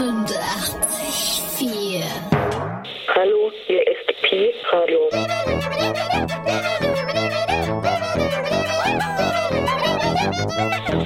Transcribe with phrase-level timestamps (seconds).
[0.00, 2.00] 88,4.
[3.14, 5.00] Hallo, hier ist Pi Radio.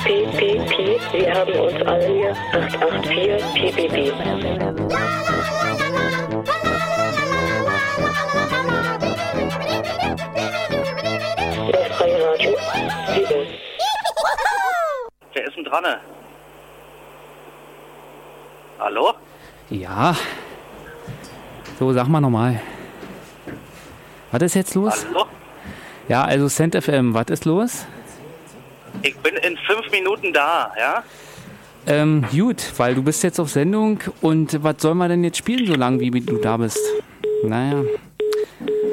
[0.04, 4.12] Pi, Pi, Pi, wir haben uns alle hier 884 Pi, Pi, Pi.
[11.72, 12.52] Das freie Radio.
[15.32, 15.84] Wer ist denn dran?
[18.84, 19.14] Hallo?
[19.70, 20.14] Ja.
[21.78, 22.60] So, sag mal nochmal.
[24.30, 25.06] Was ist jetzt los?
[25.08, 25.24] Hallo?
[26.06, 27.86] Ja, also Cent FM, was ist los?
[29.00, 31.02] Ich bin in fünf Minuten da, ja?
[31.86, 35.66] Ähm, gut, weil du bist jetzt auf Sendung und was soll man denn jetzt spielen,
[35.66, 36.78] so lange wie du da bist?
[37.42, 37.84] Naja,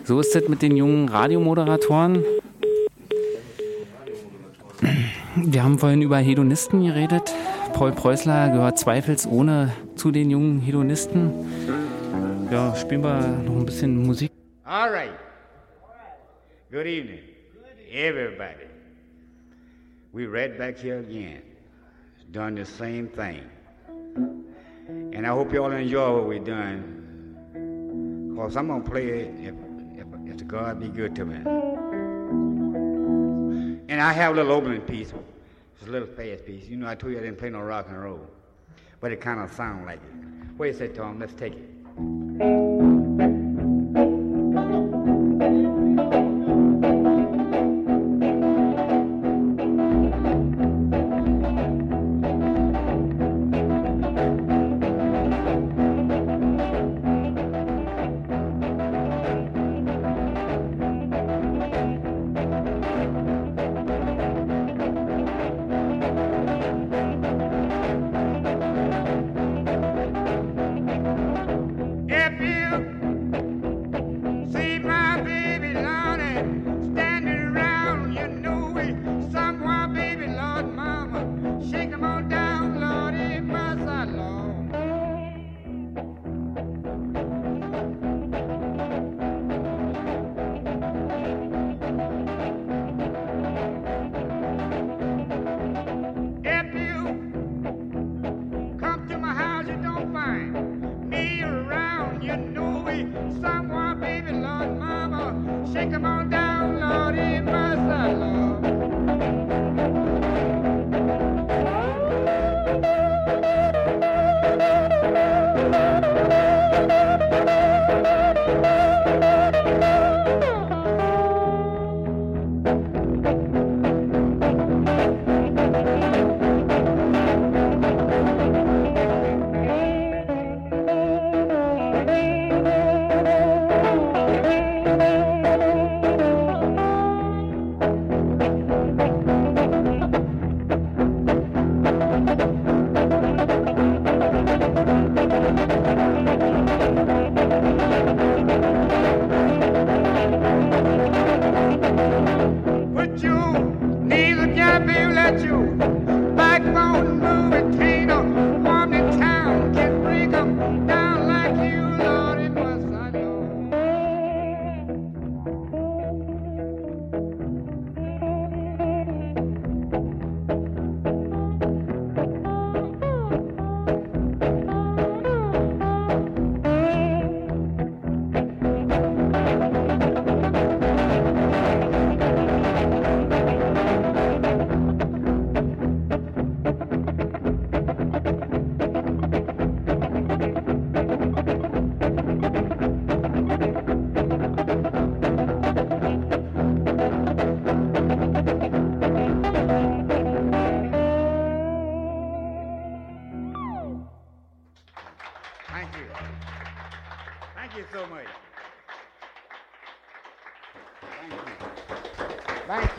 [0.05, 2.23] so ist das mit den jungen Radiomoderatoren.
[5.35, 7.33] Wir haben vorhin über Hedonisten geredet.
[7.81, 11.31] Paul Preußler gehört zweifelsohne zu den jungen Hedonisten.
[12.51, 14.31] Ja, spielen wir noch ein bisschen Musik.
[14.65, 15.09] All right.
[16.69, 17.23] Good evening,
[17.91, 18.67] everybody.
[20.13, 21.41] We right back here again,
[22.31, 23.45] doing the same thing.
[25.15, 26.83] And I hope you all enjoy what we're doing.
[28.35, 29.55] Because I'm going to play it if,
[29.97, 31.37] if, if God be good to me.
[33.89, 35.11] And I have a little opening piece.
[35.91, 36.69] A little fast piece.
[36.69, 38.25] You know, I told you I didn't play no rock and roll.
[39.01, 40.55] But it kind of sounded like it.
[40.55, 41.19] What do you Tom?
[41.19, 42.70] Let's take it.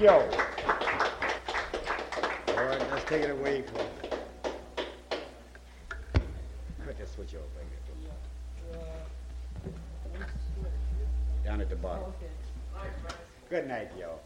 [0.02, 0.10] You.
[0.10, 0.24] All
[2.56, 3.86] right, let's take it away from.
[6.84, 8.82] Cut the switch off right there.
[11.44, 12.12] Down at the bottom.
[13.48, 14.20] Good night, y'all.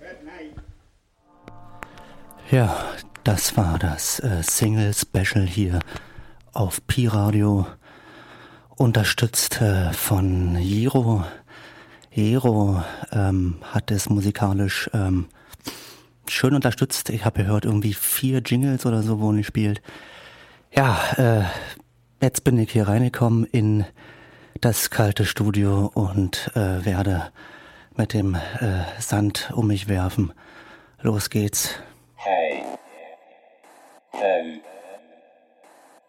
[0.00, 0.56] Good night.
[2.50, 5.78] Ja, das war das äh, Single-Special hier
[6.52, 7.64] auf Pi Radio,
[8.76, 11.24] unterstützt äh, von Jiro.
[12.12, 15.26] Jiro ähm, hat es musikalisch ähm,
[16.28, 17.08] schön unterstützt.
[17.10, 19.80] Ich habe gehört, irgendwie vier Jingles oder so wurden gespielt.
[20.72, 21.44] Ja, äh,
[22.20, 23.84] jetzt bin ich hier reingekommen in
[24.60, 27.30] das kalte Studio und äh, werde
[27.96, 30.32] mit dem äh, Sand um mich werfen.
[31.00, 31.76] Los geht's.
[32.16, 32.62] Hey.
[34.10, 34.60] Hey.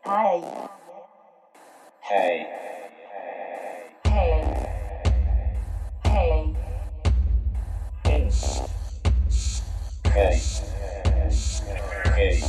[0.06, 0.44] Hi.
[2.02, 2.46] Hey.
[2.46, 2.81] Hey.
[10.06, 10.40] Hey.
[12.16, 12.42] Hey.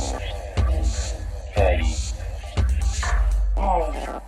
[1.55, 1.95] Hey.
[3.55, 4.19] Hey.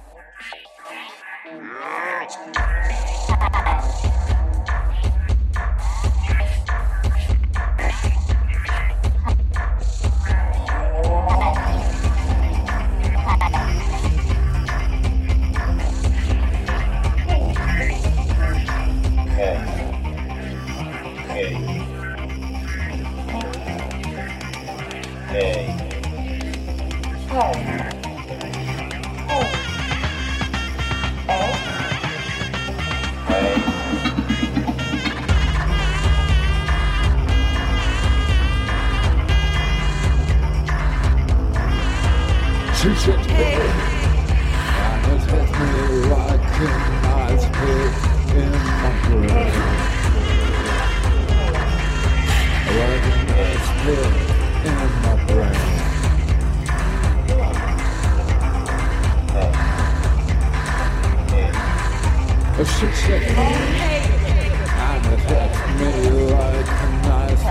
[62.76, 65.92] She said, and it hit me
[66.28, 66.90] like a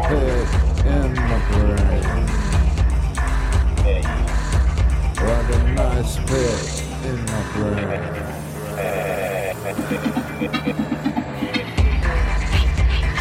[0.09, 0.49] hit
[0.85, 2.27] in my brain.
[5.25, 6.65] What a nice bit
[7.09, 8.03] in my brain.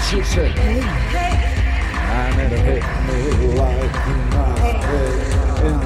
[0.10, 0.54] She said,
[2.10, 3.20] and it hit me
[3.56, 5.18] like a bit
[5.64, 5.78] in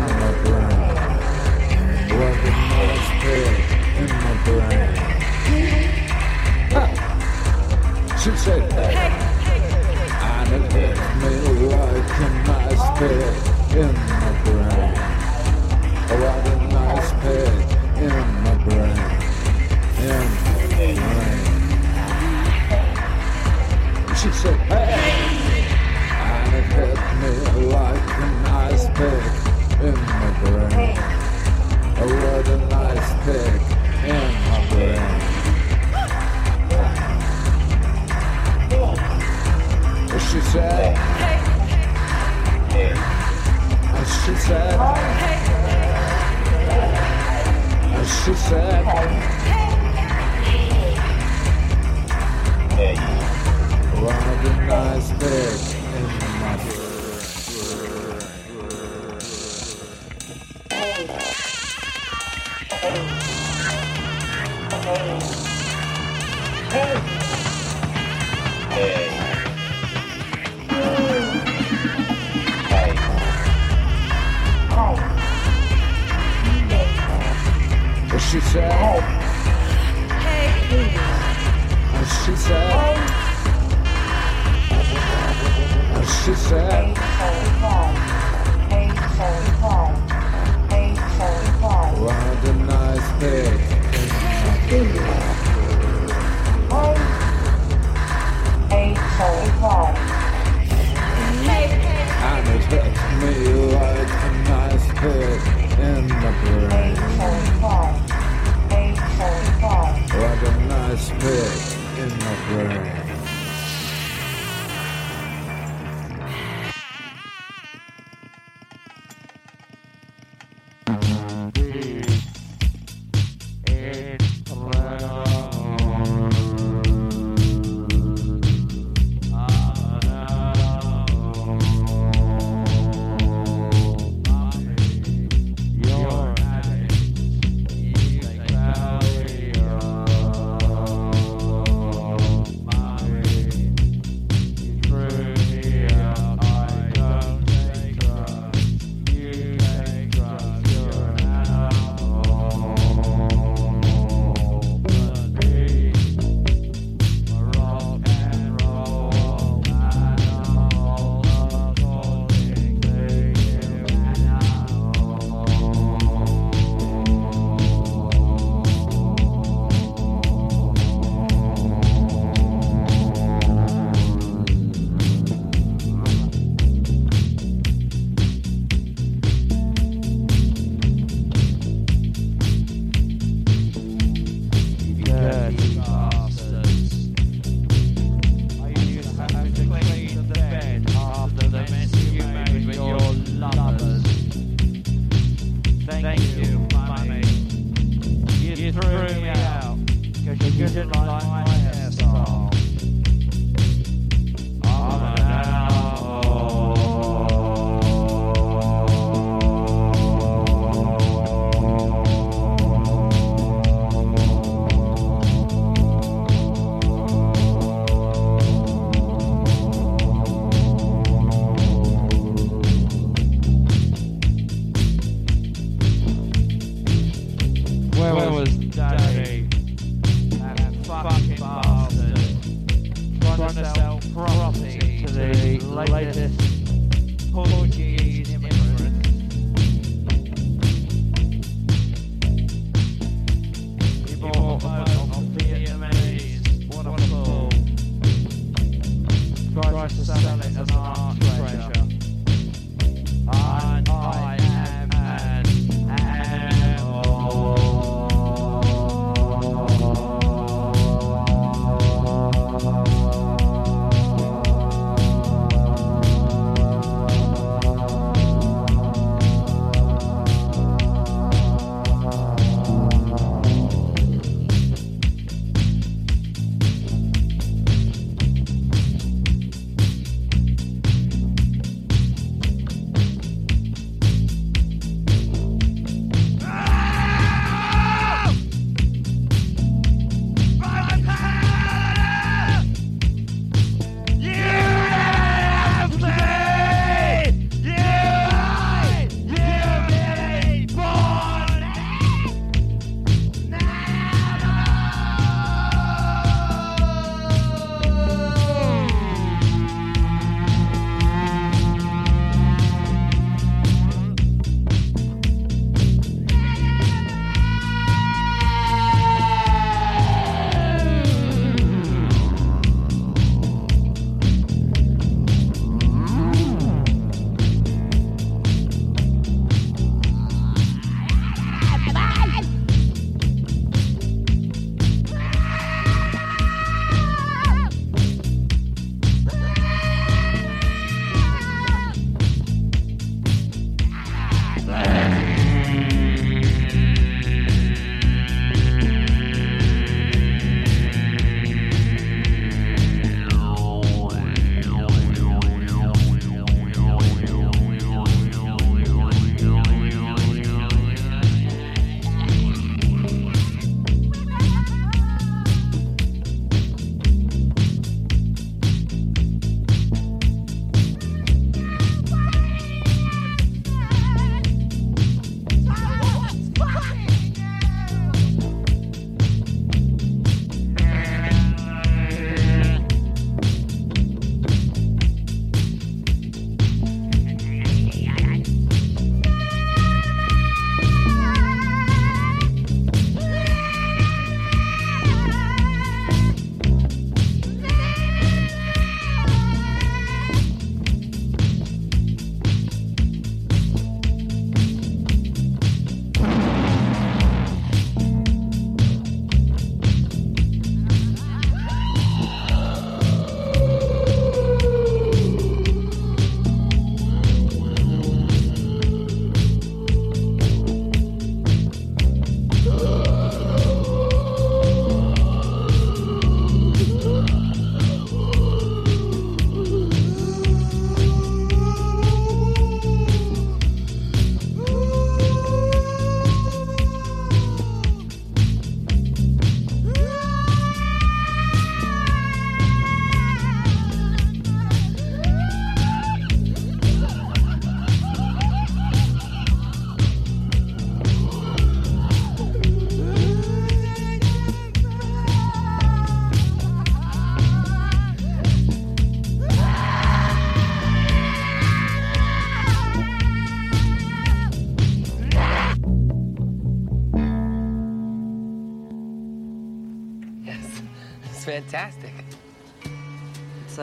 [0.42, 0.82] brain.
[2.18, 2.52] What a
[3.22, 3.56] bit
[4.00, 5.87] in my brain.
[8.28, 9.08] She said, Hey,
[10.20, 11.34] and it hit me
[11.70, 13.36] like a nice bit
[13.78, 14.92] in my brain.
[16.10, 17.58] Oh, what a nice pig
[18.04, 19.00] in my brain.
[20.04, 21.00] In my brain.
[24.18, 25.17] She said, hey!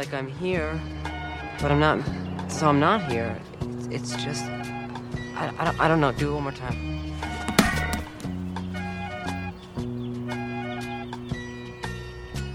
[0.05, 0.81] Like I'm here,
[1.61, 2.01] but I'm not.
[2.51, 3.41] So I'm not here.
[3.63, 4.45] It's, it's just.
[4.45, 6.13] I, I, don't, I don't know.
[6.13, 6.91] Do it one more time.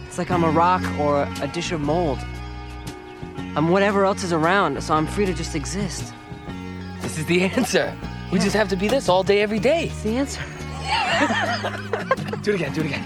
[0.05, 2.19] It's like I'm a rock or a dish of mold.
[3.55, 6.13] I'm whatever else is around, so I'm free to just exist.
[7.01, 7.95] This is the answer.
[8.31, 9.85] We just have to be this all day, every day.
[9.85, 10.41] It's the answer.
[12.43, 13.05] Do it again, do it again.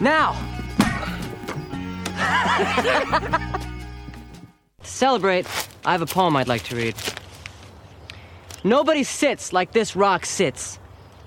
[0.00, 0.36] Now!
[2.28, 3.60] To
[4.82, 5.46] celebrate,
[5.84, 6.94] I have a poem I'd like to read.
[8.64, 10.78] Nobody sits like this rock sits.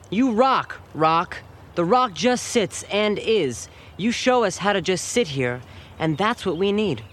[0.09, 1.37] You rock, rock.
[1.75, 3.69] The rock just sits and is.
[3.97, 5.61] You show us how to just sit here,
[5.99, 7.03] and that's what we need.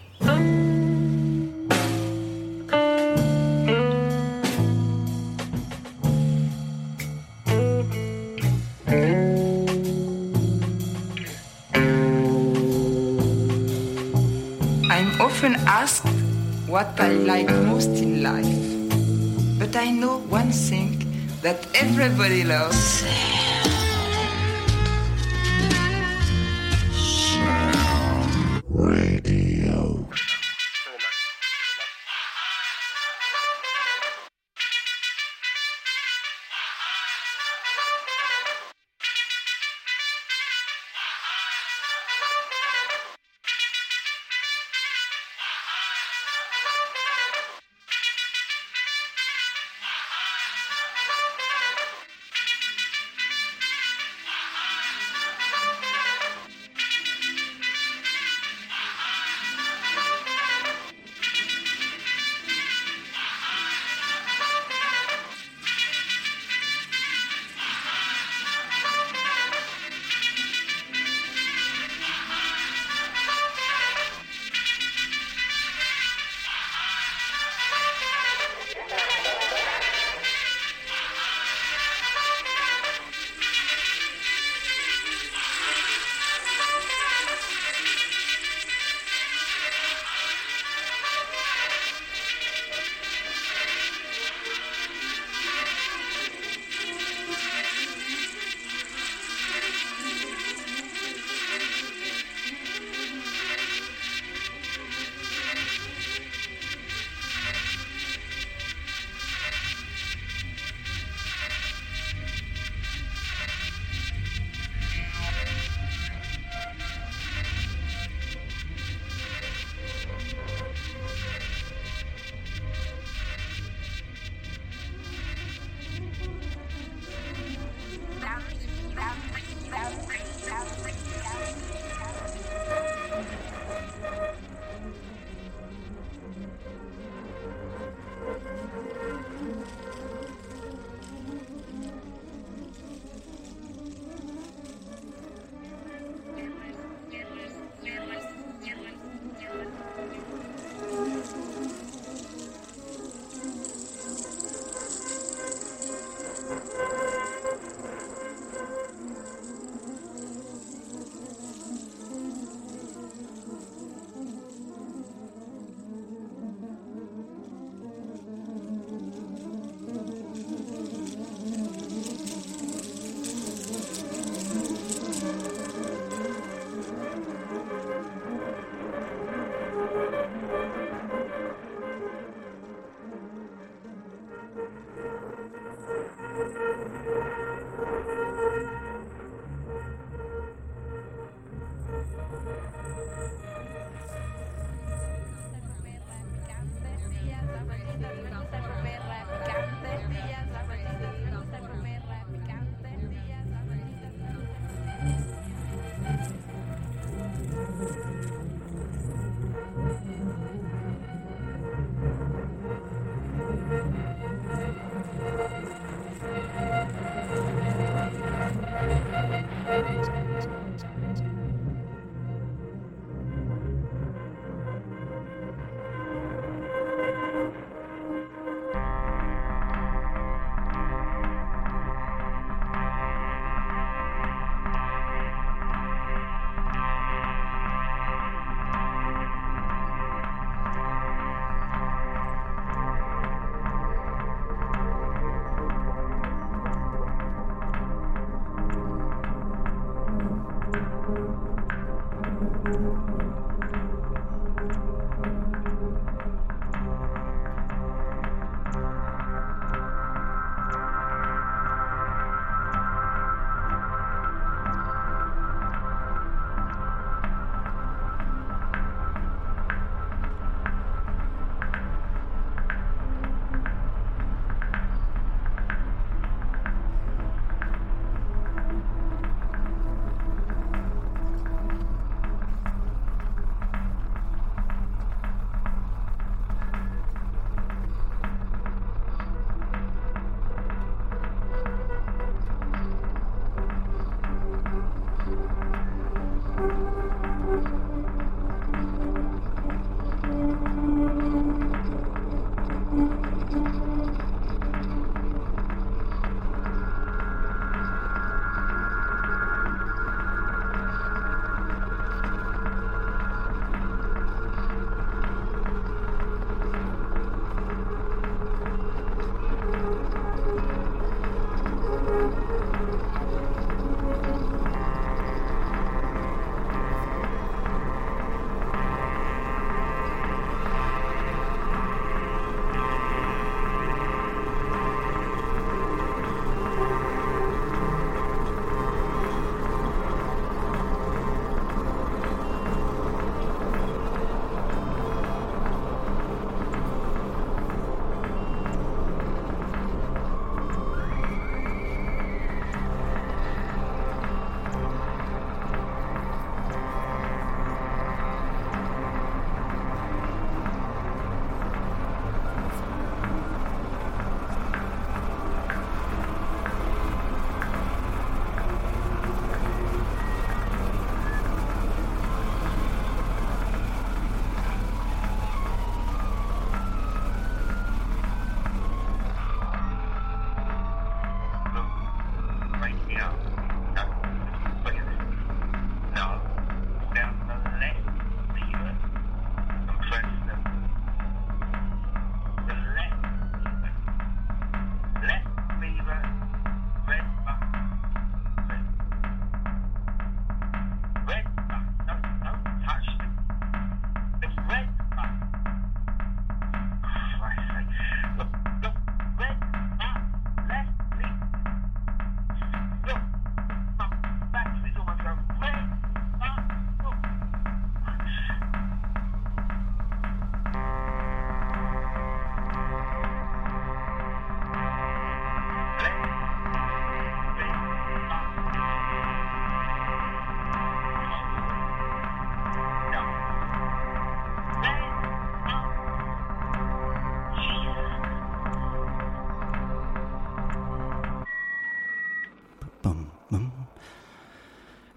[16.79, 19.59] What I like most in life.
[19.59, 20.93] But I know one thing
[21.43, 23.03] that everybody loves.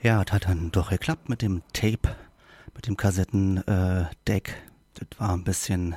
[0.04, 2.16] Ja, das hat dann doch geklappt mit dem Tape,
[2.74, 4.56] mit dem Kassettendeck.
[4.96, 5.96] das war ein bisschen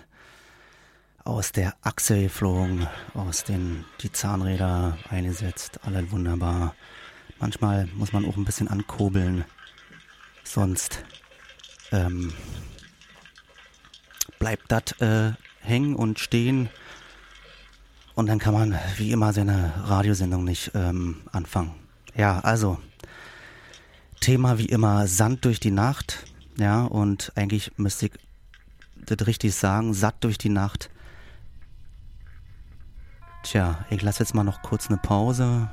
[1.25, 6.75] aus der Achse geflogen, aus den die Zahnräder eingesetzt, alles wunderbar.
[7.41, 9.47] Manchmal muss man auch ein bisschen ankurbeln,
[10.43, 11.03] sonst
[11.91, 12.35] ähm,
[14.39, 16.69] bleibt das äh, hängen und stehen
[18.15, 21.75] und dann kann man wie immer seine Radiosendung nicht ähm, anfangen.
[22.15, 22.79] Ja, also
[24.25, 26.25] Thema wie immer Sand durch die Nacht,
[26.57, 28.13] ja und eigentlich müsste ich
[29.05, 30.89] das richtig sagen, satt durch die Nacht.
[33.43, 35.69] Tja, ich lasse jetzt mal noch kurz eine Pause.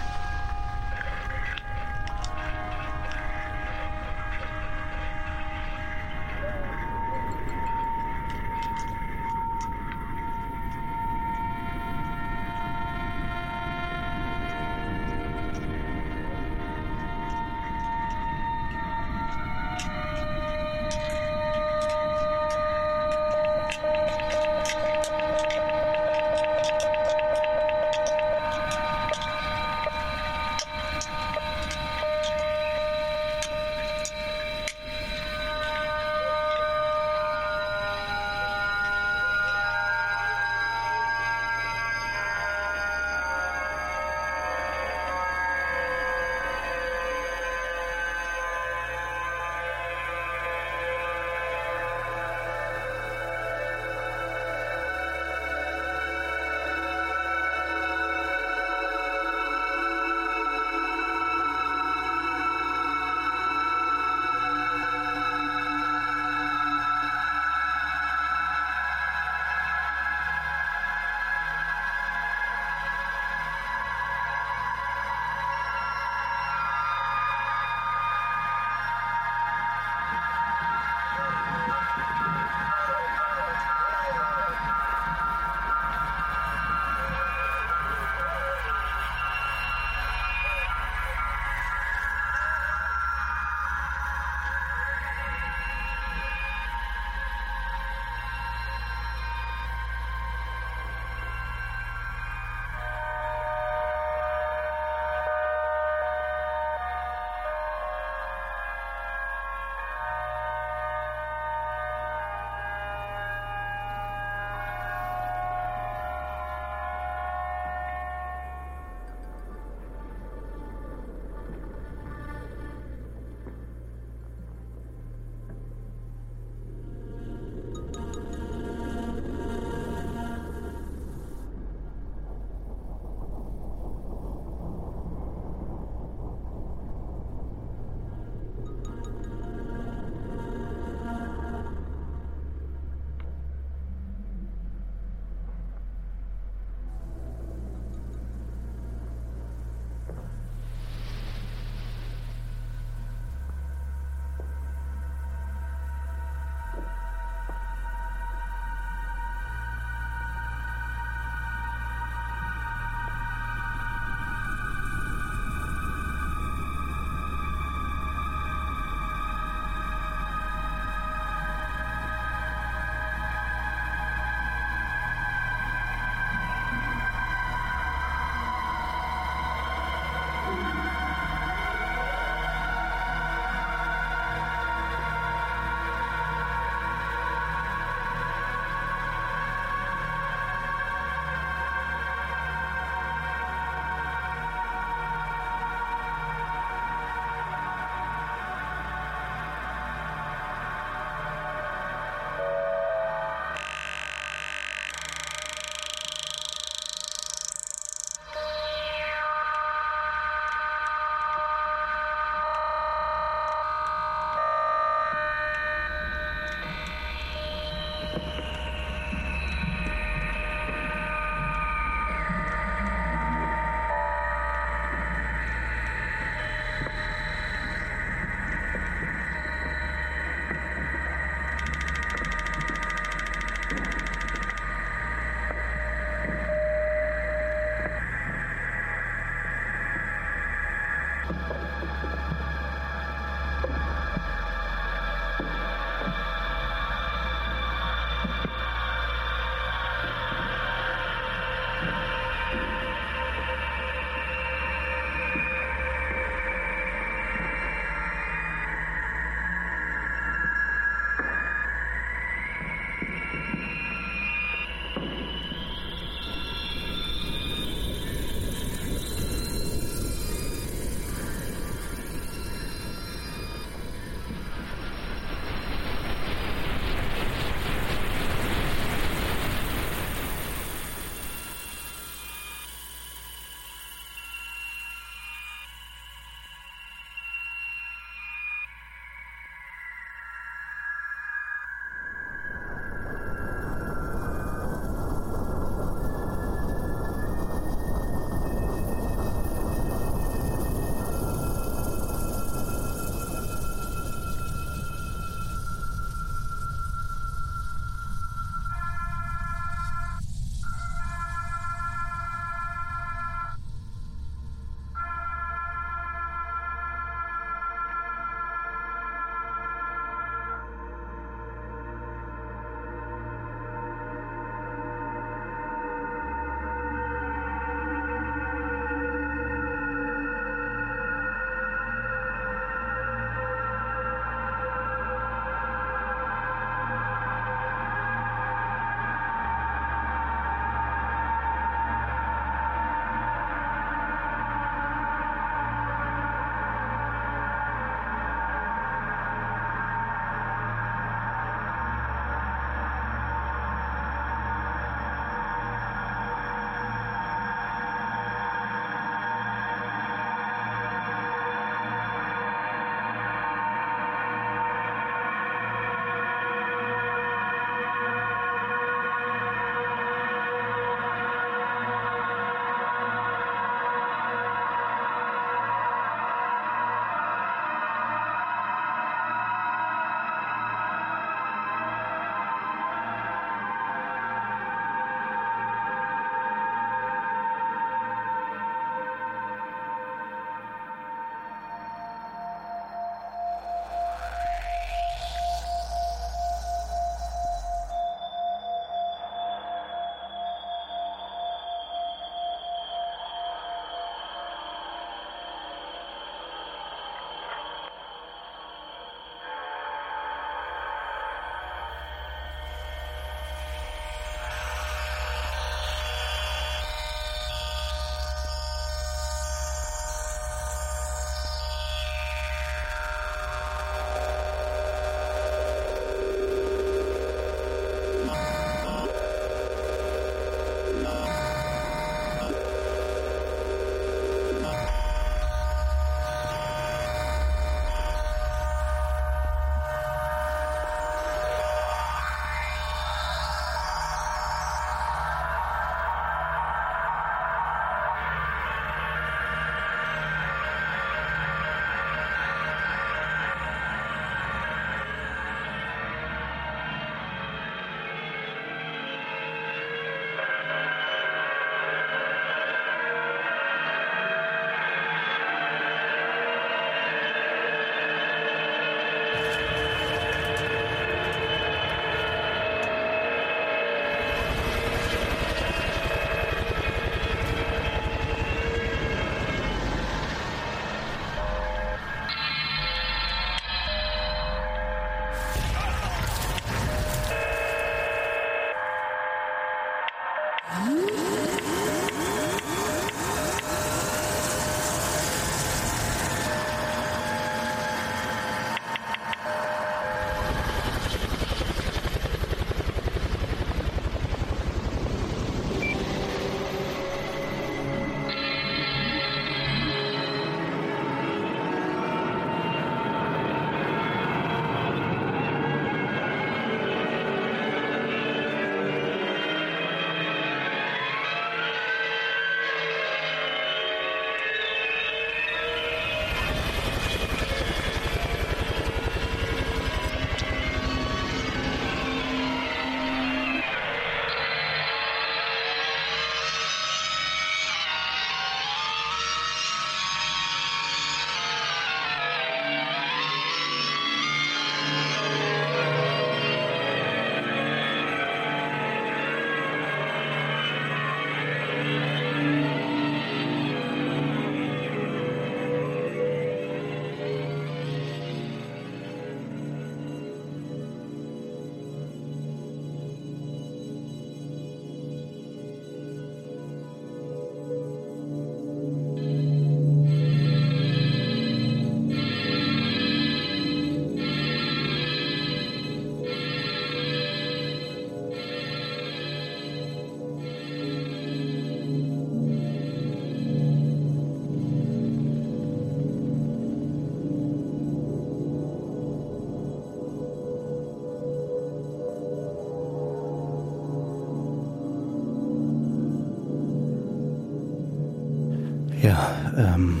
[599.60, 600.00] Ähm,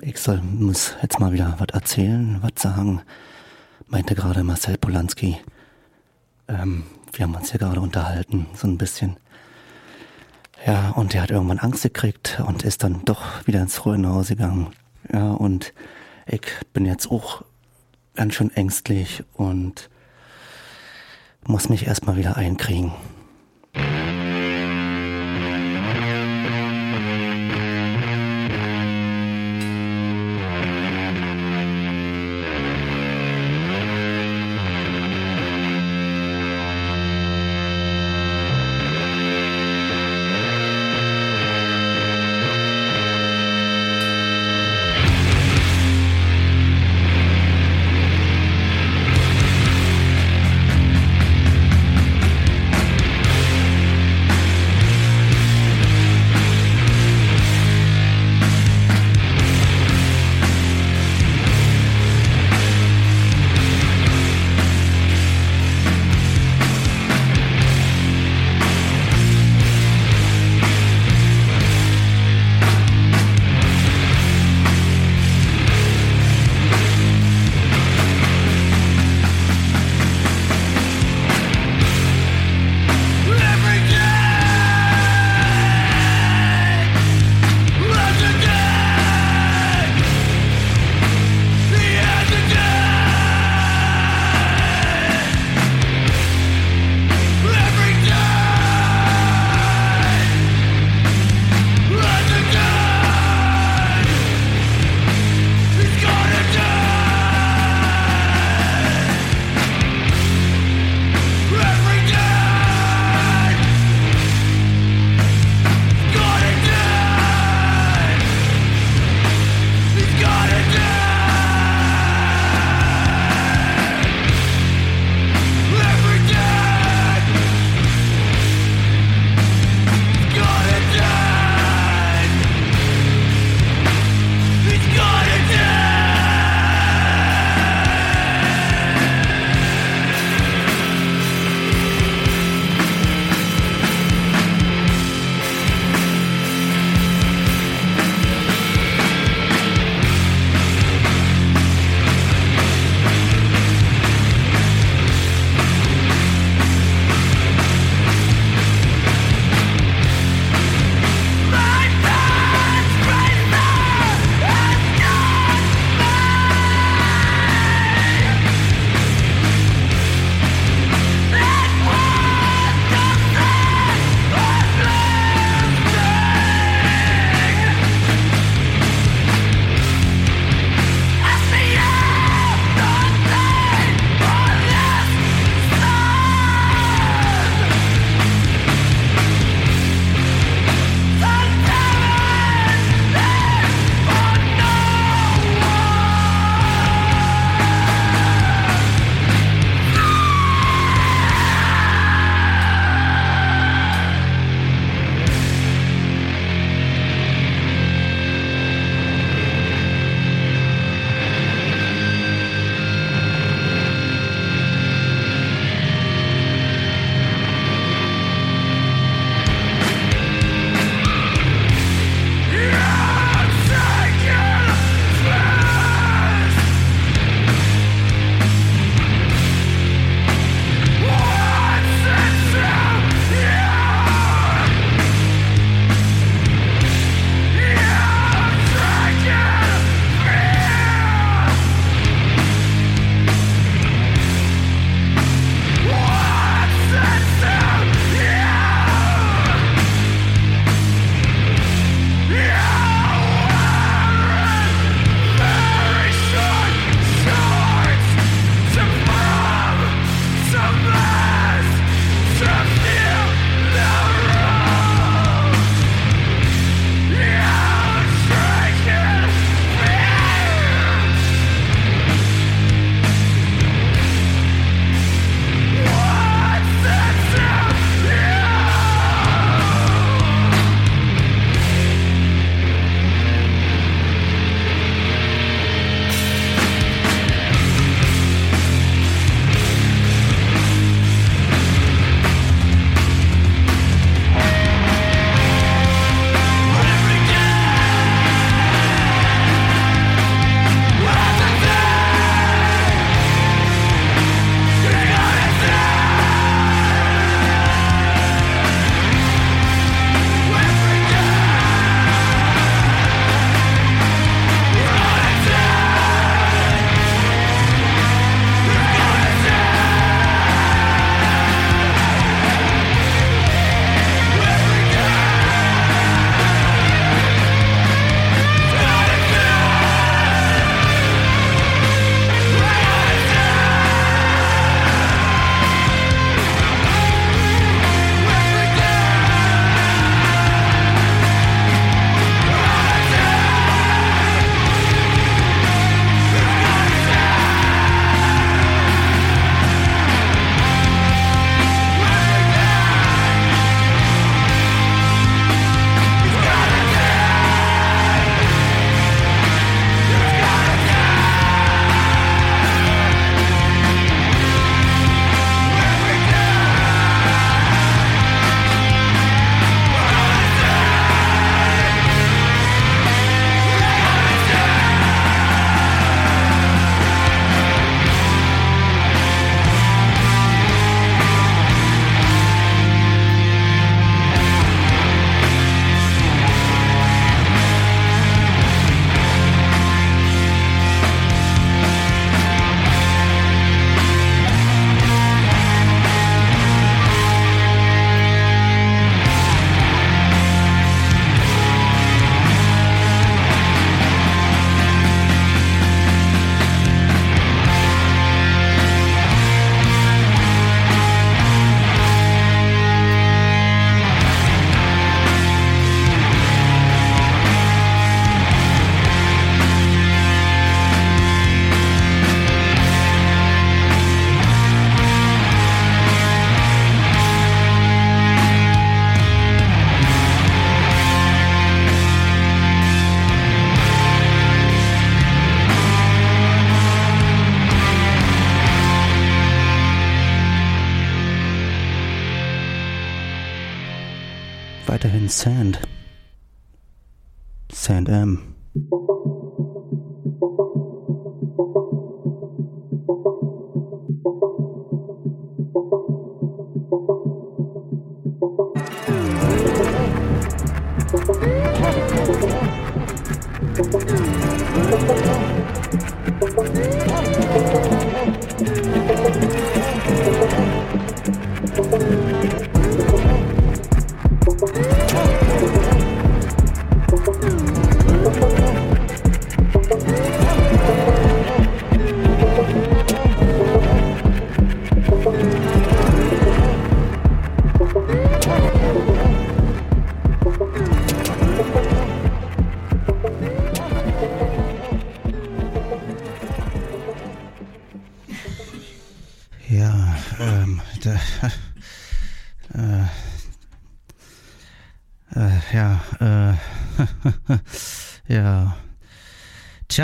[0.00, 3.00] ich soll, muss jetzt mal wieder was erzählen, was sagen,
[3.86, 5.38] meinte gerade Marcel Polanski.
[6.48, 9.16] Ähm, wir haben uns ja gerade unterhalten, so ein bisschen.
[10.66, 14.14] Ja, und er hat irgendwann Angst gekriegt und ist dann doch wieder ins Ruhe nach
[14.14, 14.68] Hause gegangen.
[15.12, 15.72] Ja, und
[16.26, 16.42] ich
[16.72, 17.44] bin jetzt auch
[18.14, 19.90] ganz schön ängstlich und
[21.46, 22.92] muss mich erstmal wieder einkriegen.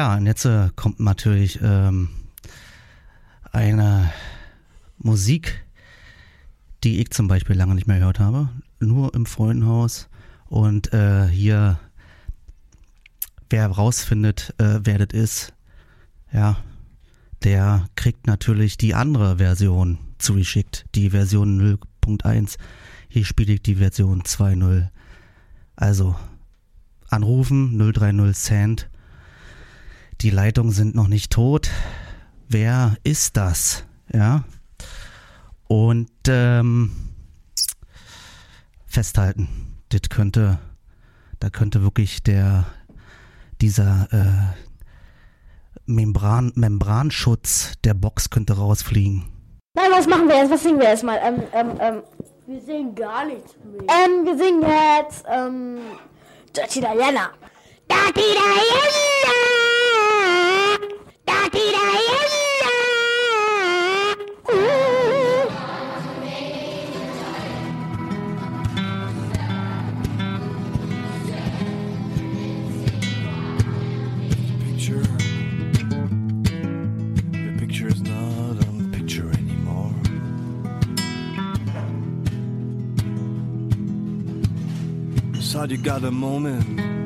[0.01, 2.09] Tja, und jetzt äh, kommt natürlich ähm,
[3.53, 4.11] eine
[4.97, 5.63] Musik,
[6.83, 8.49] die ich zum Beispiel lange nicht mehr gehört habe.
[8.79, 10.09] Nur im Freundenhaus.
[10.47, 11.79] Und äh, hier,
[13.51, 15.53] wer rausfindet, äh, wer das ist,
[16.33, 16.57] ja,
[17.45, 22.57] der kriegt natürlich die andere Version zugeschickt, die Version 0.1.
[23.11, 24.89] Hier spiele ich die Version 2.0.
[25.77, 26.17] Also
[27.11, 28.90] anrufen 030 Cent.
[30.23, 31.71] Die Leitungen sind noch nicht tot.
[32.49, 33.85] Wer ist das?
[34.13, 34.45] Ja.
[35.67, 36.93] Und ähm,
[38.87, 39.49] festhalten.
[39.89, 40.59] Das könnte,
[41.39, 42.67] da könnte wirklich der
[43.61, 44.57] dieser äh,
[45.87, 49.25] Membran, Membranschutz der Box könnte rausfliegen.
[49.75, 50.51] Nein, was machen wir jetzt?
[50.51, 51.19] Was singen wir jetzt mal?
[51.23, 52.03] Ähm, ähm, ähm,
[52.47, 53.83] Wir singen gar nichts mehr.
[53.83, 55.79] ähm, wir singen jetzt, ähm,
[56.57, 57.31] Dirty Diana.
[57.89, 59.60] Dirty Diana!
[85.71, 87.00] You got a moment,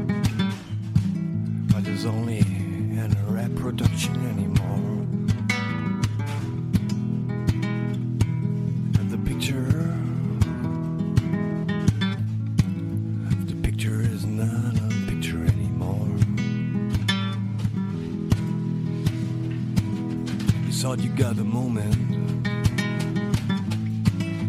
[21.16, 22.42] got a moment,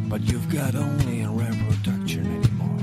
[0.10, 2.80] but you've got only a reproduction anymore.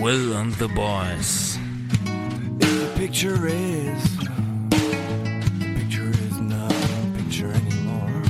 [0.00, 1.58] Will and the boys.
[2.60, 8.22] If the picture is, the picture is not a picture anymore.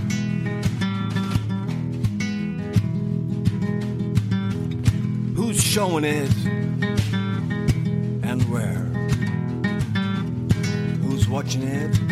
[5.34, 6.34] Who's showing it?
[8.22, 8.86] And where?
[11.02, 12.05] Who's watching it?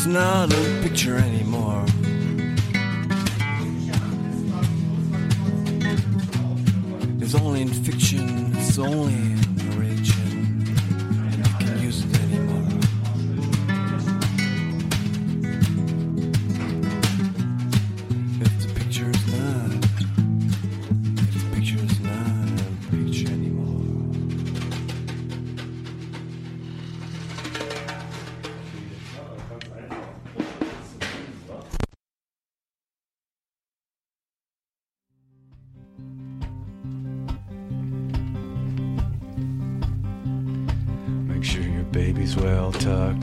[0.00, 1.18] Is not a picture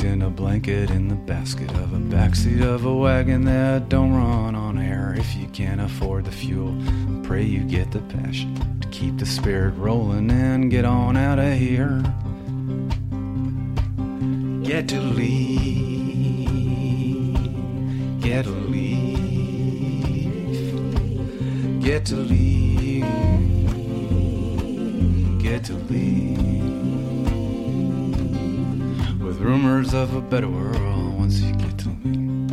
[0.08, 4.56] in a blanket in the basket of a backseat of a wagon that don't run
[4.56, 5.14] on air.
[5.18, 6.74] If you can't afford the fuel,
[7.24, 11.54] pray you get the passion to keep the spirit rolling and get on out of
[11.54, 12.02] here.
[14.64, 15.74] Get to leave,
[18.22, 19.84] get to leave,
[21.84, 23.06] get to leave,
[25.42, 26.77] get to leave
[29.38, 32.48] with rumors of a better world once you get to me.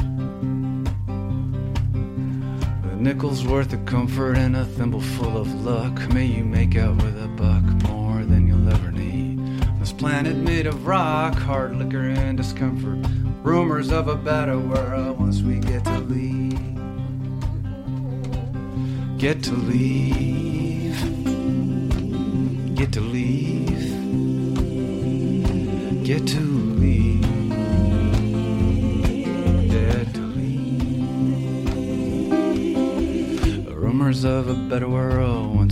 [2.90, 5.96] A nickel's worth of comfort and a thimbleful of luck.
[6.12, 9.38] May you make out with a buck more than you'll ever need.
[9.78, 12.98] This planet made of rock, hard liquor and discomfort.
[13.42, 16.58] Rumors of a better world once we get to leave.
[19.18, 20.98] Get to leave.
[22.74, 23.64] Get to leave.
[26.04, 26.43] Get to
[34.22, 35.63] of a better world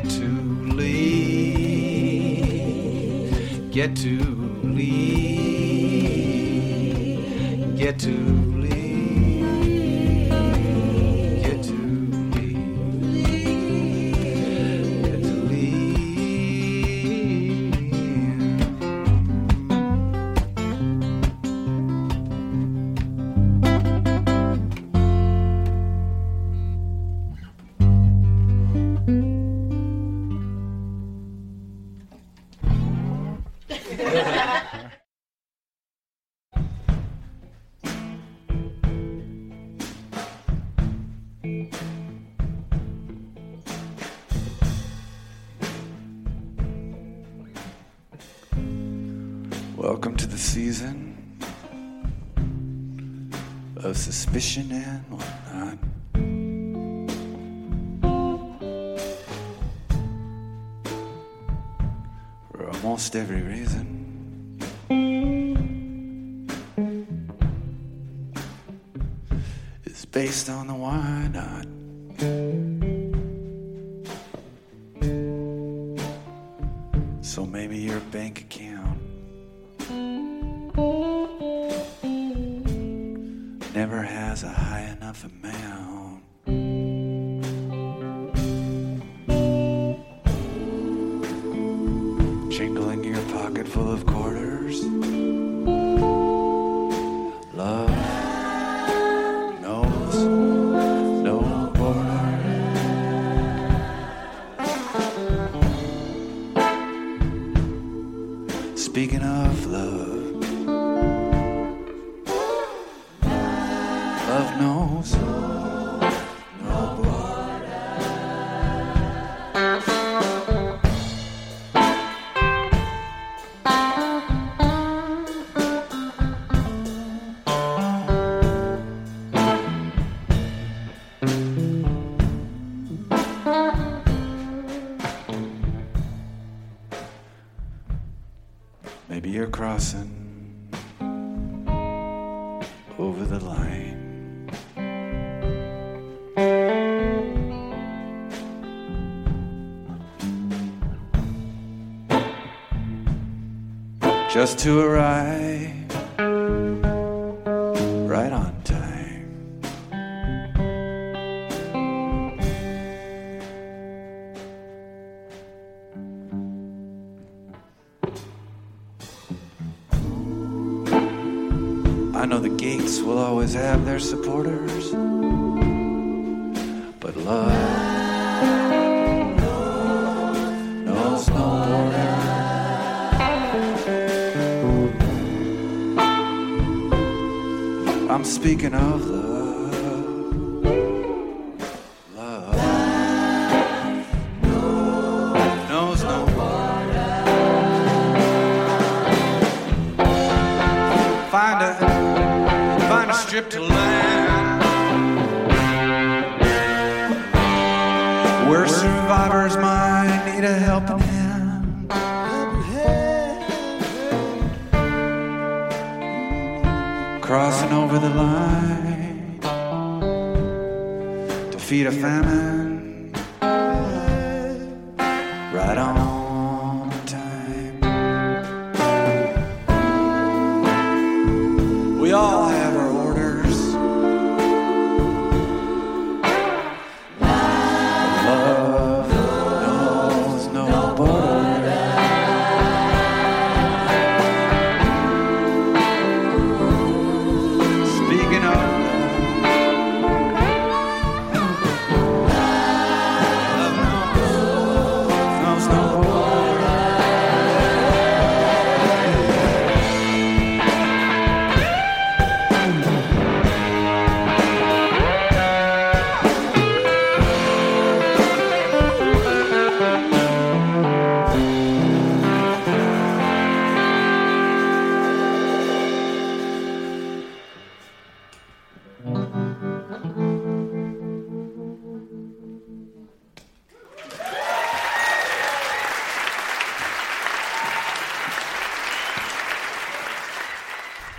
[0.00, 0.28] get to
[0.74, 1.70] leave.
[3.70, 4.18] Get to
[70.16, 72.45] based on the why not.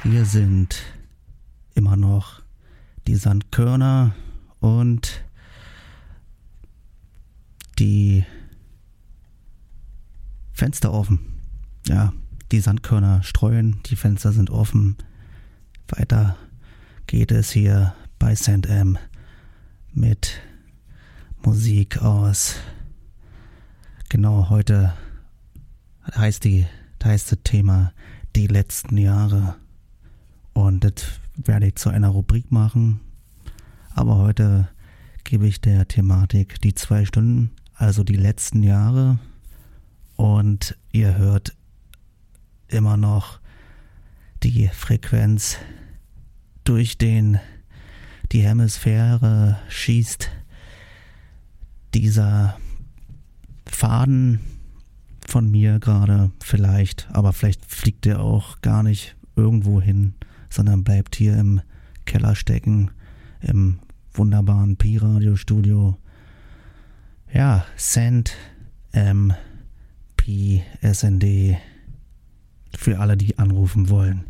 [0.10, 0.84] Wir sind
[1.76, 2.42] immer noch
[3.08, 4.16] die Sandkörner
[4.62, 5.26] und
[7.78, 8.24] die
[10.54, 11.20] Fenster offen.
[11.88, 12.14] Ja,
[12.54, 14.96] die Sandkörner streuen, die Fenster sind offen.
[15.90, 16.38] Weiter
[17.08, 18.66] geht es hier bei St.
[18.66, 18.98] M
[19.92, 20.40] mit
[21.44, 22.56] Musik aus.
[24.08, 24.94] Genau heute
[26.16, 26.66] heißt die
[27.04, 27.92] heißt das Thema
[28.38, 29.58] die letzten Jahre.
[30.58, 30.94] Und das
[31.36, 33.00] werde ich zu einer Rubrik machen.
[33.94, 34.68] Aber heute
[35.24, 39.20] gebe ich der Thematik die zwei Stunden, also die letzten Jahre.
[40.16, 41.56] Und ihr hört
[42.70, 43.40] immer noch
[44.42, 45.58] die Frequenz
[46.64, 47.38] durch den
[48.32, 50.32] die Hemisphäre schießt
[51.94, 52.58] dieser
[53.68, 54.40] Faden
[55.24, 60.16] von mir gerade vielleicht, aber vielleicht fliegt er auch gar nicht irgendwo hin,
[60.50, 61.62] sondern bleibt hier im
[62.06, 62.92] Keller stecken,
[63.42, 63.80] im
[64.14, 65.98] wunderbaren Pi-Radio-Studio.
[67.34, 68.36] Ja, Send
[68.92, 69.34] M
[70.16, 71.58] P S N D
[72.76, 74.26] für alle, die anrufen wollen.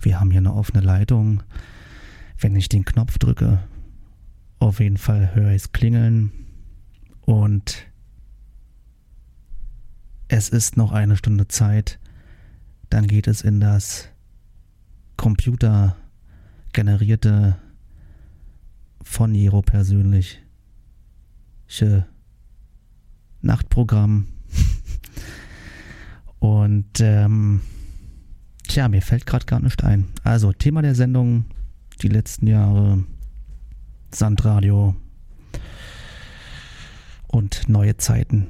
[0.00, 1.42] Wir haben hier eine offene Leitung.
[2.38, 3.62] Wenn ich den Knopf drücke,
[4.58, 6.32] auf jeden Fall höre ich es klingeln
[7.20, 7.86] und
[10.28, 11.98] es ist noch eine Stunde Zeit.
[12.90, 14.08] Dann geht es in das
[15.16, 17.56] computergenerierte
[19.02, 20.38] von Jero persönliche
[23.40, 24.28] Nachtprogramm.
[26.38, 27.62] Und ähm,
[28.68, 30.08] tja, mir fällt gerade gar nicht ein.
[30.24, 31.46] Also Thema der Sendung,
[32.00, 33.04] die letzten Jahre,
[34.10, 34.96] Sandradio
[37.28, 38.48] und neue Zeiten.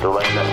[0.00, 0.47] Duane.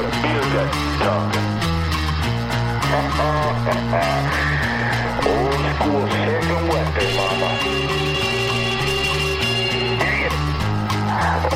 [0.00, 0.70] got to feel that
[1.02, 1.34] tongue.
[5.28, 7.50] Old school second wetter, mama.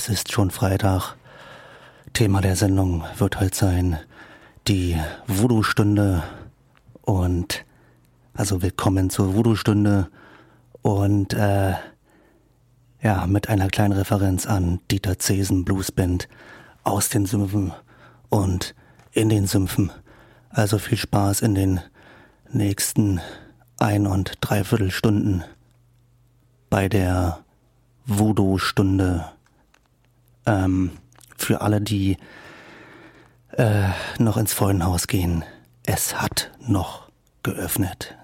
[0.02, 1.14] Es ist schon Freitag.
[2.14, 3.98] Thema der Sendung wird heute sein
[4.66, 6.22] die Voodoo-Stunde
[7.02, 7.66] und
[8.32, 10.08] also willkommen zur Voodoo-Stunde
[10.80, 11.74] und äh,
[13.02, 16.28] ja, mit einer kleinen Referenz an Dieter Zesen Blues Band
[16.82, 17.74] aus den Sümpfen
[18.30, 18.74] und
[19.12, 19.92] in den Sümpfen.
[20.48, 21.80] Also viel Spaß in den
[22.50, 23.20] nächsten
[23.78, 25.44] ein und dreiviertel Stunden
[26.70, 27.44] bei der
[28.06, 29.26] Voodoo-Stunde.
[30.46, 30.92] Ähm,
[31.36, 32.16] für alle, die
[33.52, 33.88] äh,
[34.18, 35.44] noch ins Freudenhaus gehen,
[35.84, 37.10] es hat noch
[37.42, 38.16] geöffnet.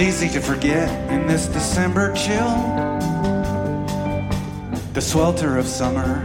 [0.00, 2.48] It's easy to forget in this December chill
[4.92, 6.22] the swelter of summer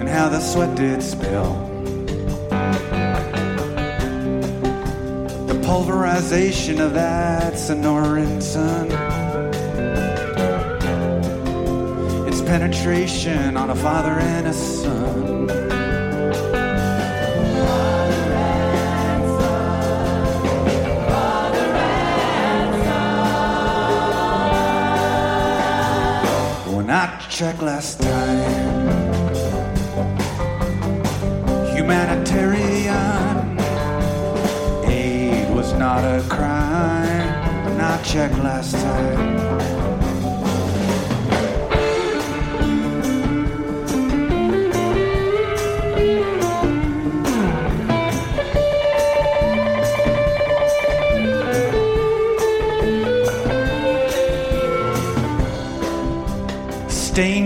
[0.00, 1.54] and how the sweat did spill.
[5.46, 8.90] The pulverization of that Sonoran sun.
[12.26, 15.63] Its penetration on a father and a son.
[27.34, 28.86] Checked last time,
[31.74, 33.58] humanitarian
[34.88, 37.80] aid was not a crime.
[37.80, 39.73] I checked last time.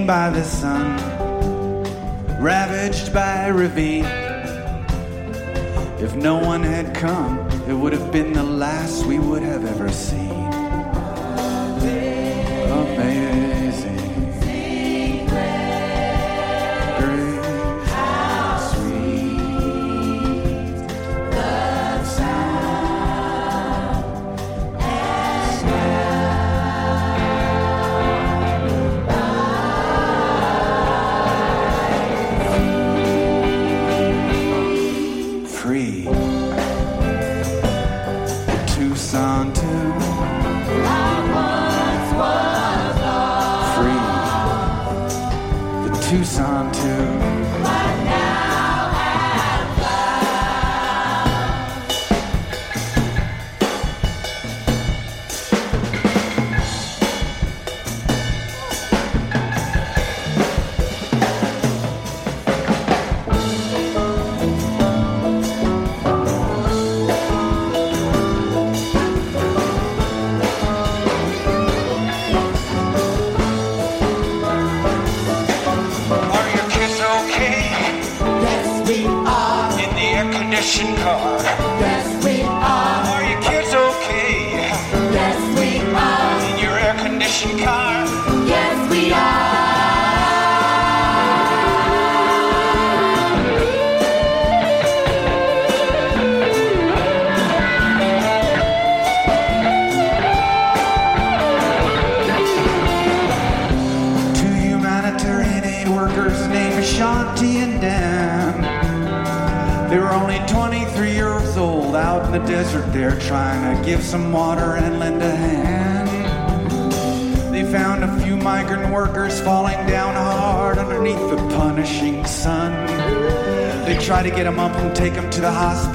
[0.09, 0.97] By the sun,
[2.41, 4.07] ravaged by ravine.
[6.01, 7.39] If no one had come,
[7.69, 10.38] it would have been the last we would have ever seen.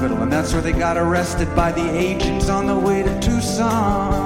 [0.04, 4.23] hospital, and that's where they got arrested by the agents on the way to Tucson.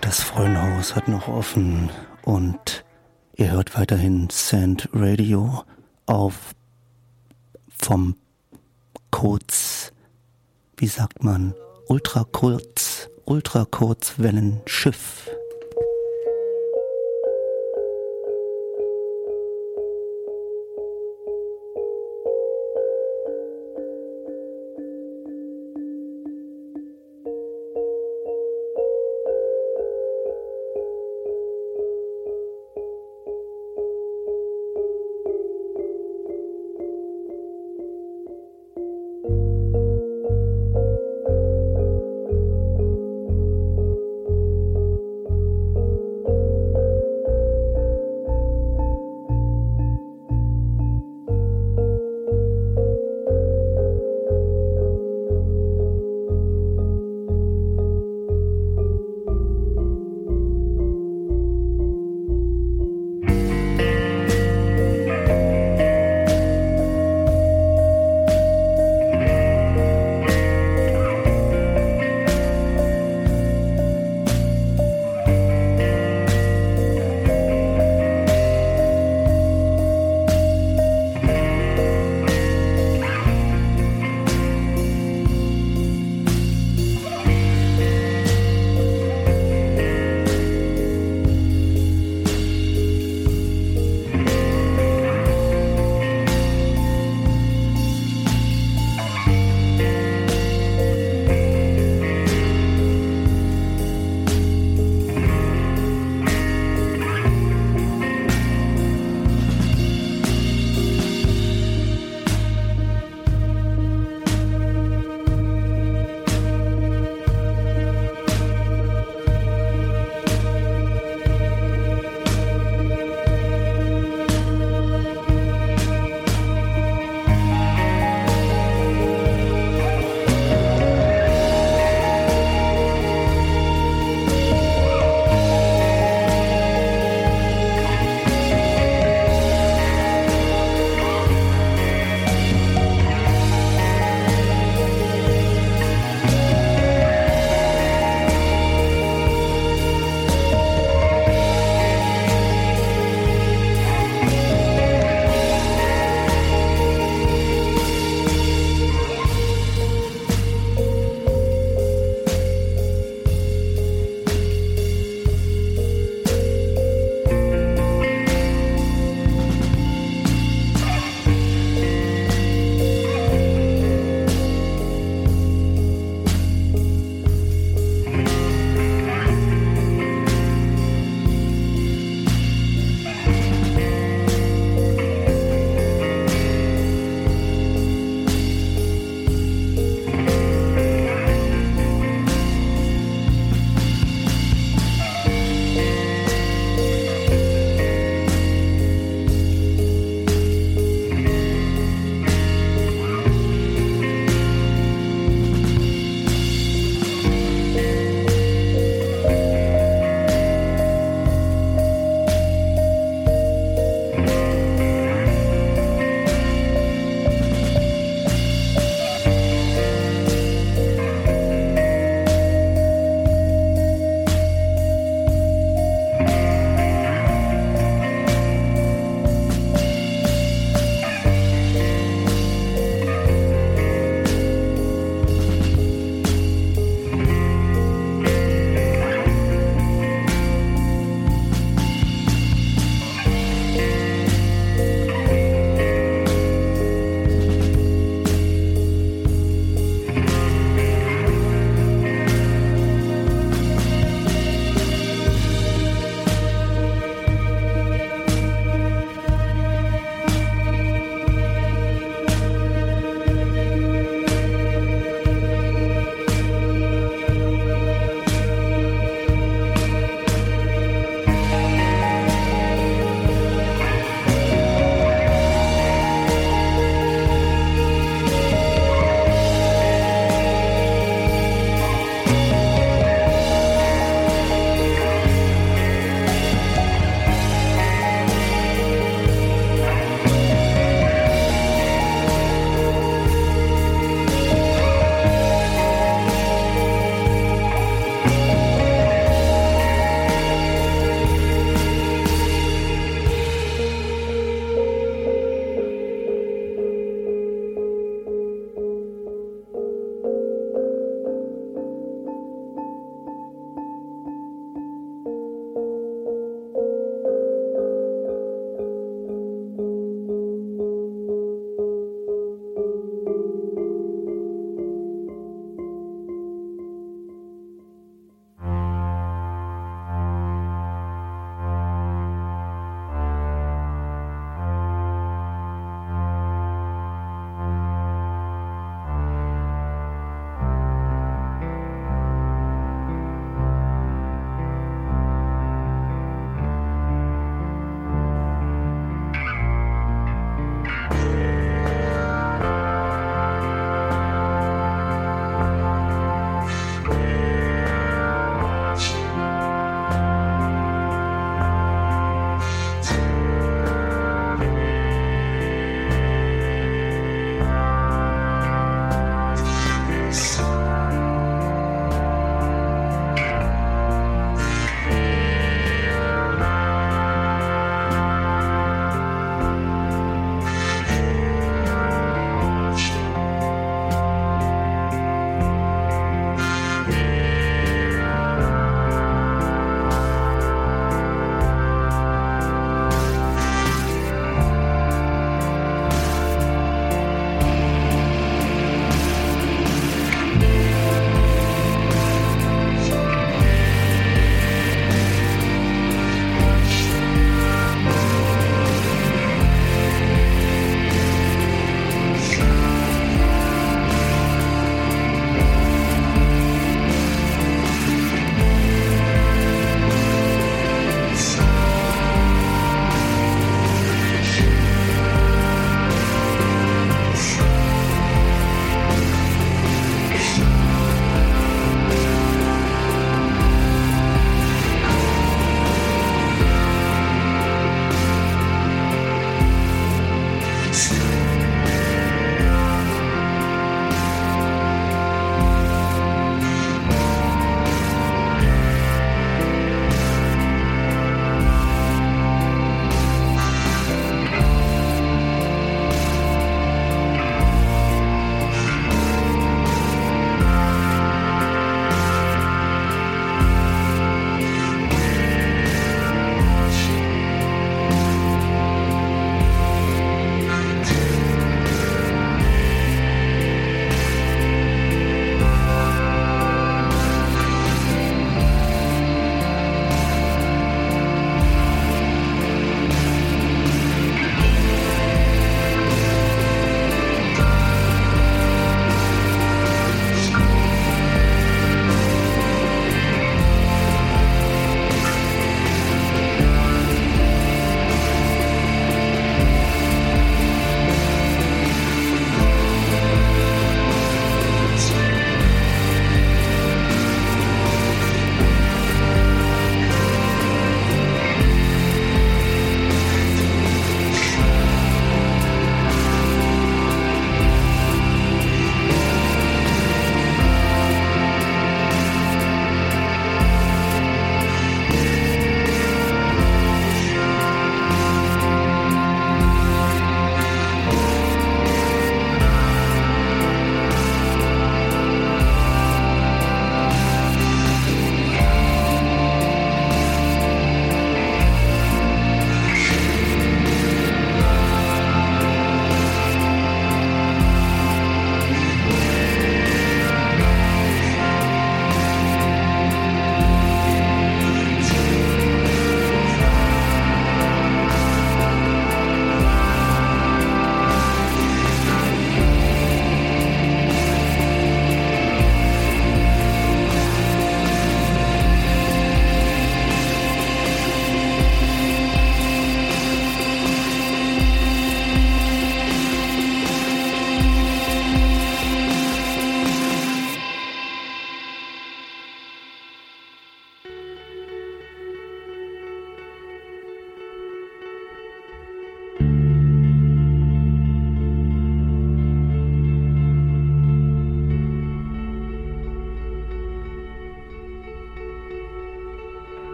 [0.00, 1.90] Das Freundhaus hat noch offen
[2.22, 2.84] und
[3.36, 5.62] ihr hört weiterhin Sand Radio
[6.06, 6.54] auf
[7.78, 8.16] vom
[9.10, 9.92] Kurz,
[10.76, 11.54] wie sagt man,
[11.86, 15.30] Ultra Kurz, Ultra ultrakurz, ultrakurzwellenschiff.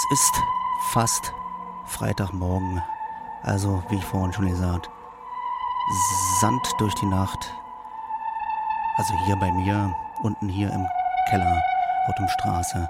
[0.00, 0.42] Es ist
[0.92, 1.34] fast
[1.84, 2.82] Freitagmorgen,
[3.42, 4.88] also wie vorhin schon gesagt,
[6.40, 7.52] Sand durch die Nacht.
[8.96, 10.86] Also hier bei mir, unten hier im
[11.28, 11.62] Keller,
[12.38, 12.88] Straße,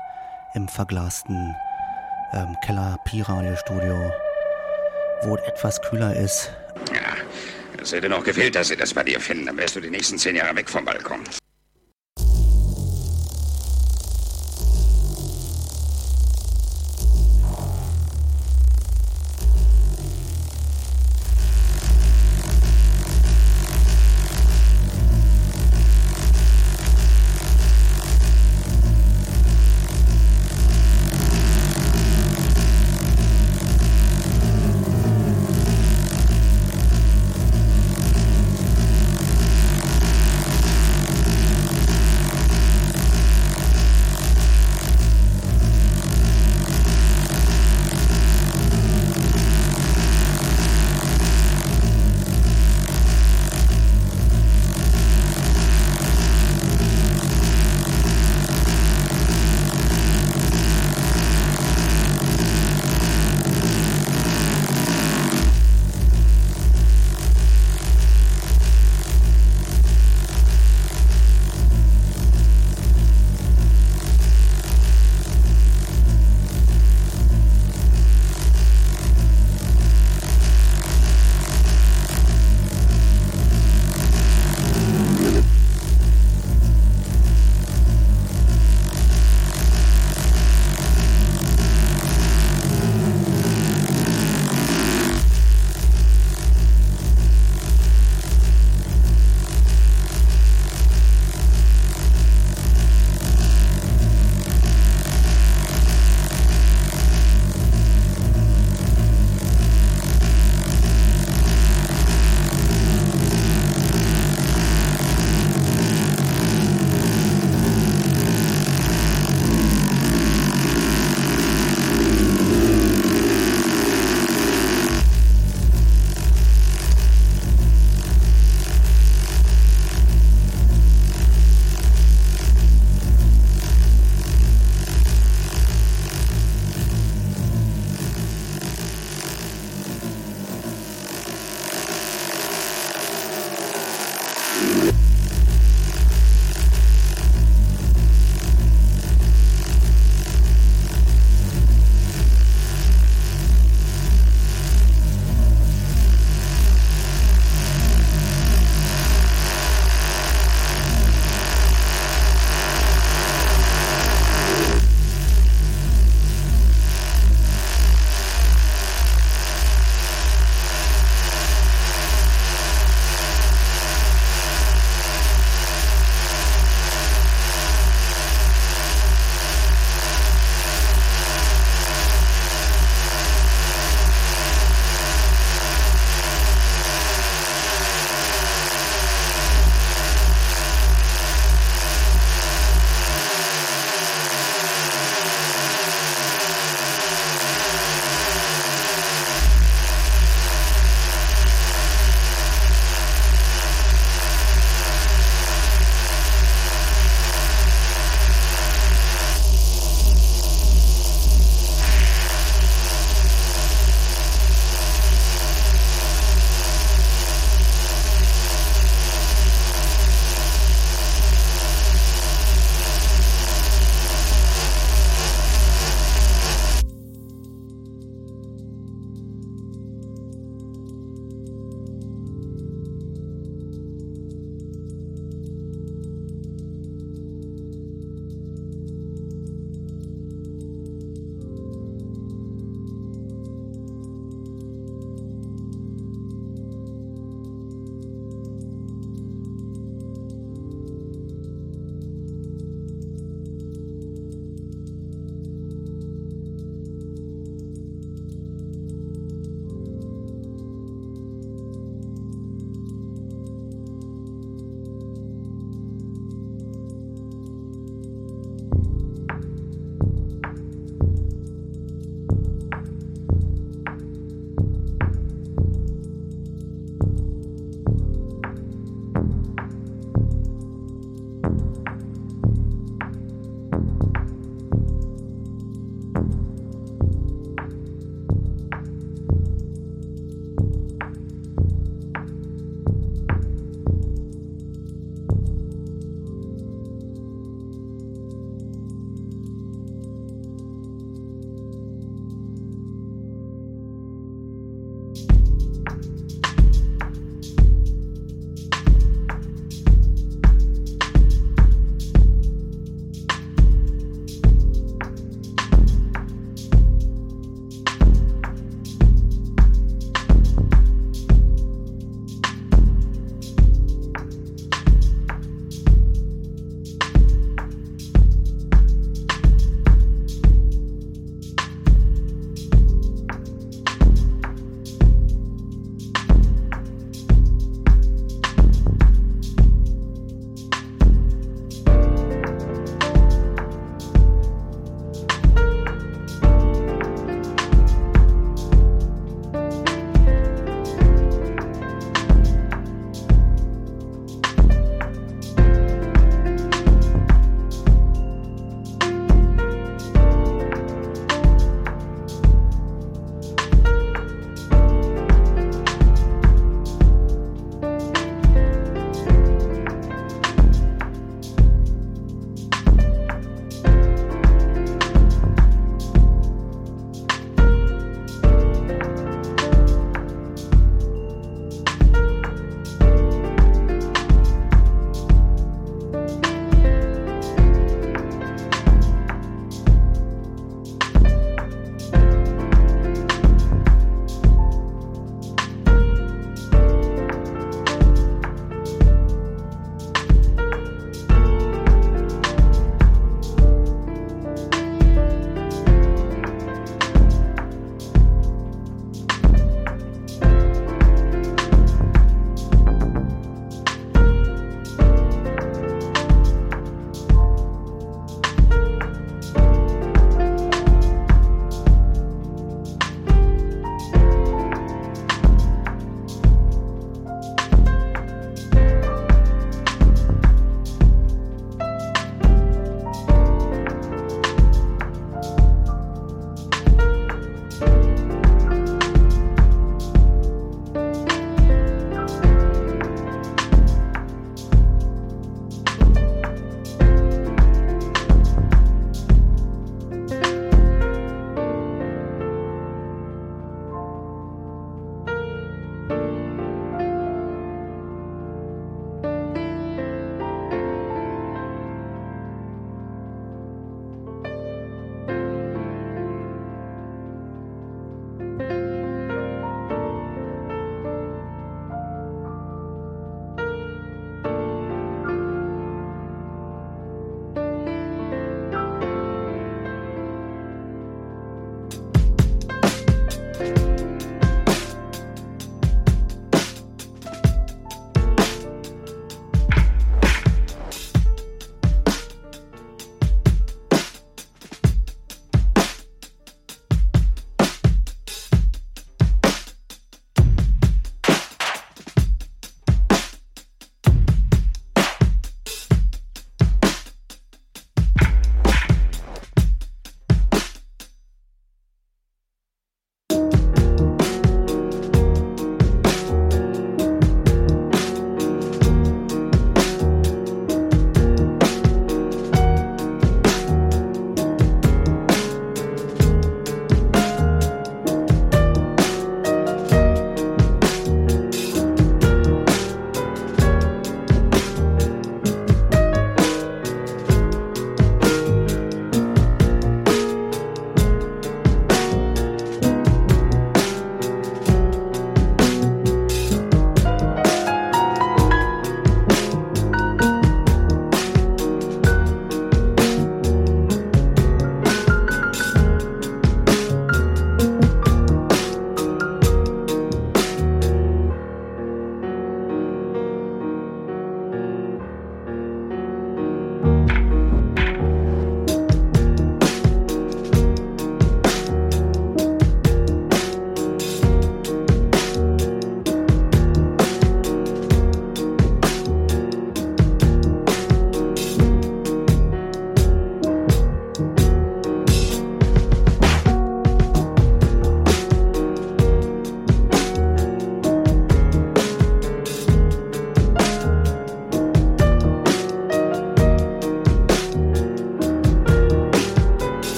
[0.55, 1.57] im verglasten
[2.33, 4.13] ähm, Keller Pi-Radio-Studio,
[5.23, 6.53] wo es etwas kühler ist.
[6.93, 7.17] Ja,
[7.83, 9.47] es hätte noch gefehlt, dass sie das bei dir finden.
[9.47, 11.21] Dann wärst du die nächsten zehn Jahre weg vom Balkon.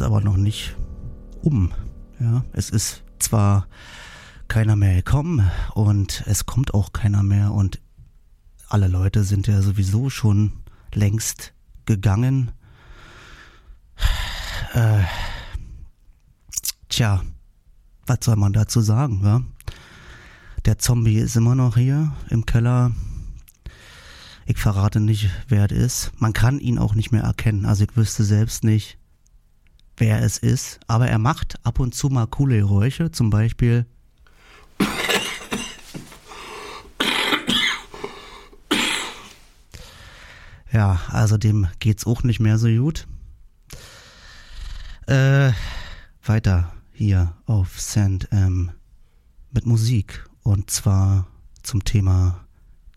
[0.00, 0.76] Es aber noch nicht
[1.42, 1.72] um.
[2.18, 3.66] Ja, es ist zwar
[4.48, 7.80] keiner mehr gekommen und es kommt auch keiner mehr und
[8.68, 10.52] alle Leute sind ja sowieso schon
[10.94, 11.52] längst
[11.86, 12.52] gegangen.
[14.74, 15.02] Äh,
[16.88, 17.22] tja,
[18.06, 19.42] was soll man dazu sagen, ja?
[20.66, 22.92] Der Zombie ist immer noch hier im Keller.
[24.46, 26.12] Ich verrate nicht, wer es ist.
[26.20, 27.64] Man kann ihn auch nicht mehr erkennen.
[27.64, 28.99] Also ich wüsste selbst nicht,
[30.00, 30.80] wer es ist.
[30.86, 33.10] Aber er macht ab und zu mal coole Geräusche.
[33.12, 33.86] Zum Beispiel.
[40.72, 43.06] Ja, also dem geht's auch nicht mehr so gut.
[45.06, 45.52] Äh,
[46.22, 48.70] weiter hier auf Sand ähm,
[49.50, 50.24] mit Musik.
[50.42, 51.26] Und zwar
[51.62, 52.46] zum Thema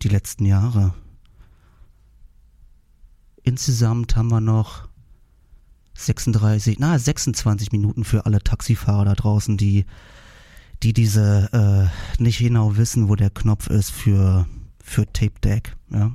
[0.02, 0.94] die letzten Jahre.
[3.42, 4.88] Insgesamt haben wir noch
[5.94, 9.86] 36, na 26 Minuten für alle Taxifahrer da draußen, die,
[10.82, 14.46] die diese äh, nicht genau wissen, wo der Knopf ist für,
[14.82, 15.76] für Tape Deck.
[15.90, 16.12] Ja.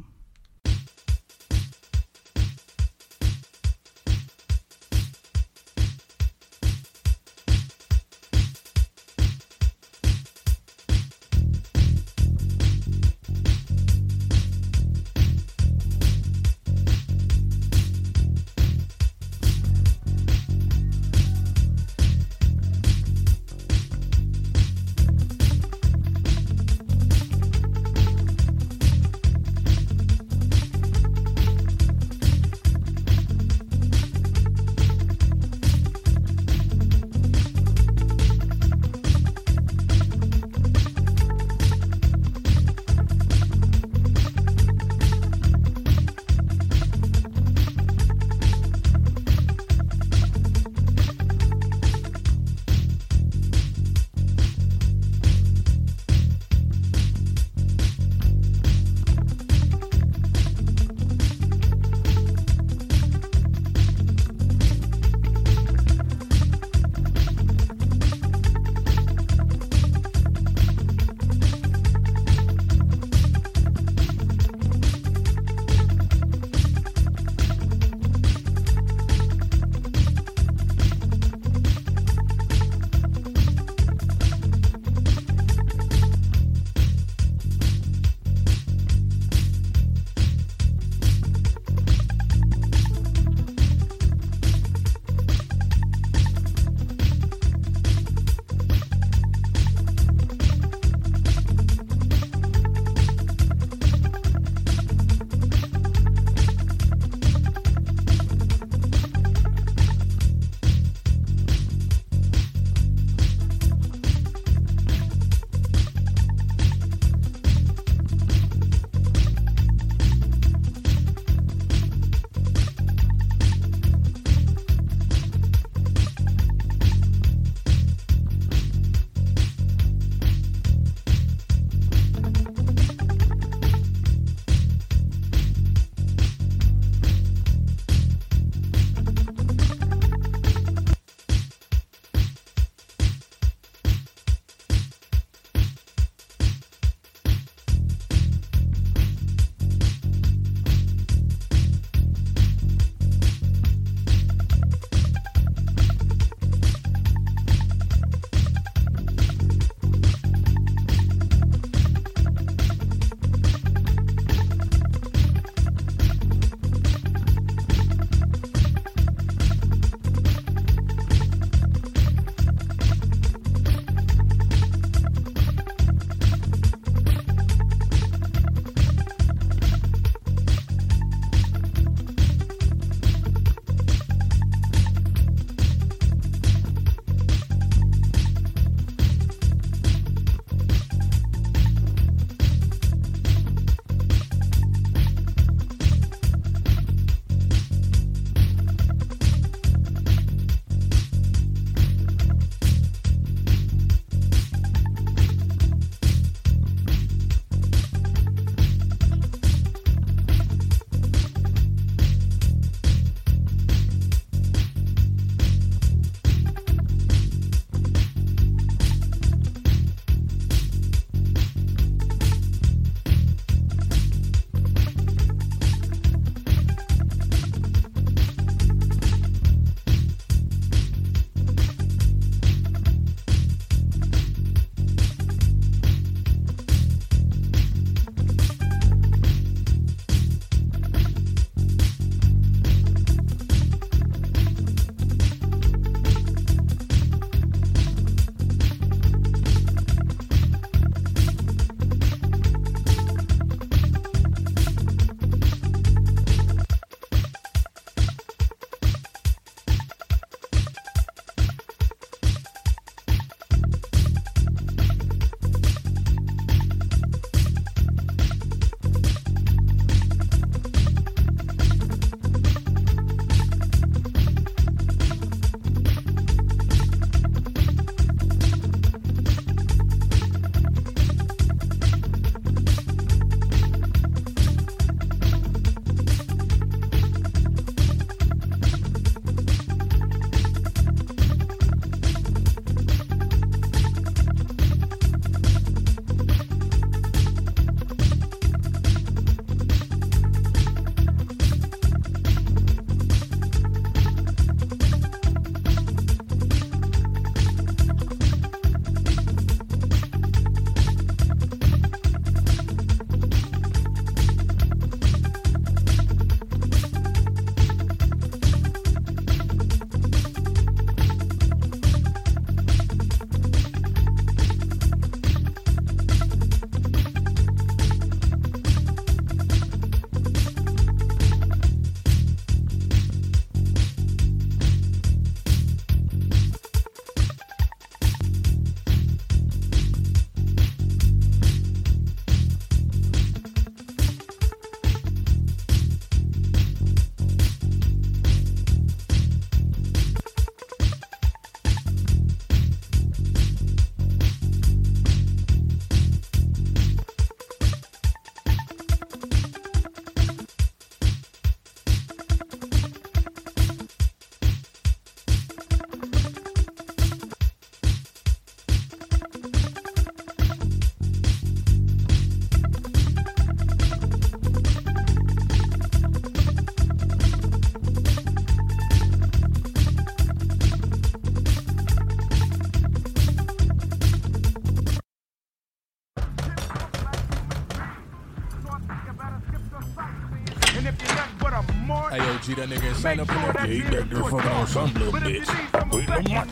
[392.59, 393.53] Hey, that nigga insane up in there?
[393.55, 395.47] Yeah, he back there fucking on some little bitch.
[395.93, 396.45] Wait, no more.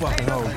[0.00, 0.48] Fucking hoe.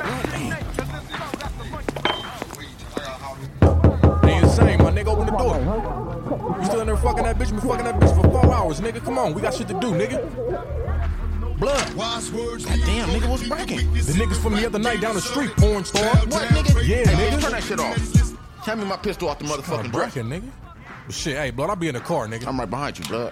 [4.24, 5.08] They insane, my nigga.
[5.08, 5.60] Open the door.
[6.60, 7.52] You still in there fucking that bitch?
[7.52, 9.06] Been fucking that bitch for four hours, nigga.
[9.06, 10.20] Come on, we got shit to do, nigga.
[11.60, 11.96] Blood.
[11.96, 12.24] God
[12.66, 13.94] damn, nigga, what's breaking?
[13.94, 16.04] The niggas from the other night down the street, porn star.
[16.04, 16.88] What, nigga?
[16.88, 17.40] Yeah, nigga.
[17.40, 18.66] Turn that shit off.
[18.66, 20.50] Hand me my pistol off the motherfucking breaking, nigga.
[21.06, 22.48] But shit, hey, blood, I'll be in the car, nigga.
[22.48, 23.32] I'm right behind you, blood.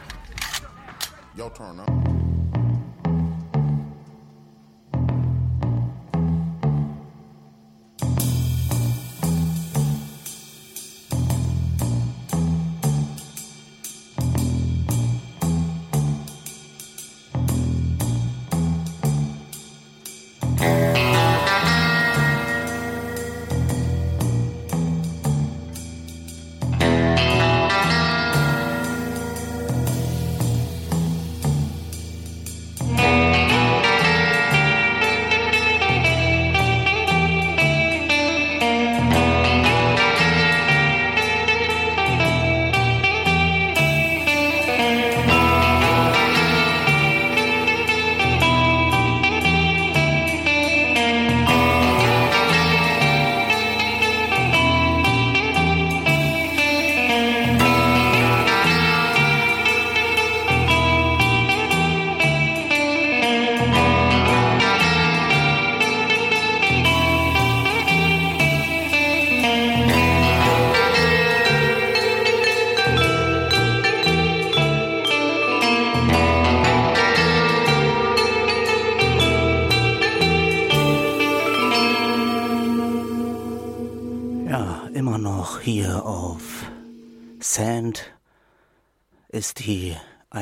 [1.35, 1.92] Your turn up.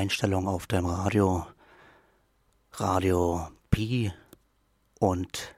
[0.01, 1.45] Einstellung auf dem Radio.
[2.71, 4.11] Radio Pi
[4.97, 5.53] und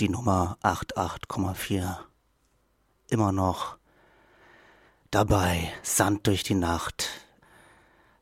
[0.00, 1.98] die Nummer 88,4.
[3.10, 3.76] Immer noch
[5.10, 7.10] dabei, Sand durch die Nacht.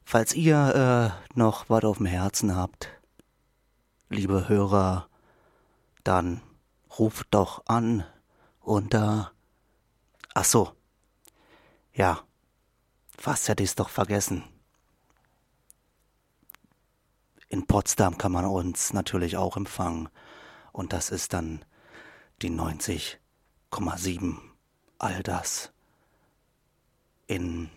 [0.02, 2.89] Falls ihr äh, noch was auf dem Herzen habt,
[4.09, 5.07] liebe Hörer,
[6.02, 6.43] dann
[6.98, 8.05] ruft doch an
[8.59, 9.31] unter.
[10.35, 10.73] Ach so.
[11.93, 12.19] Ja.
[13.16, 14.43] Fast hätte ich es doch vergessen.
[17.51, 20.09] In Potsdam kann man uns natürlich auch empfangen.
[20.72, 21.64] Und das ist dann
[22.43, 24.36] die 90,7.
[24.98, 25.72] All das
[27.27, 27.68] in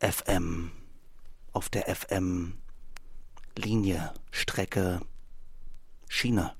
[0.00, 0.70] FM,
[1.52, 2.54] auf der FM-Linie,
[4.30, 5.00] Strecke,
[6.08, 6.54] Schiene.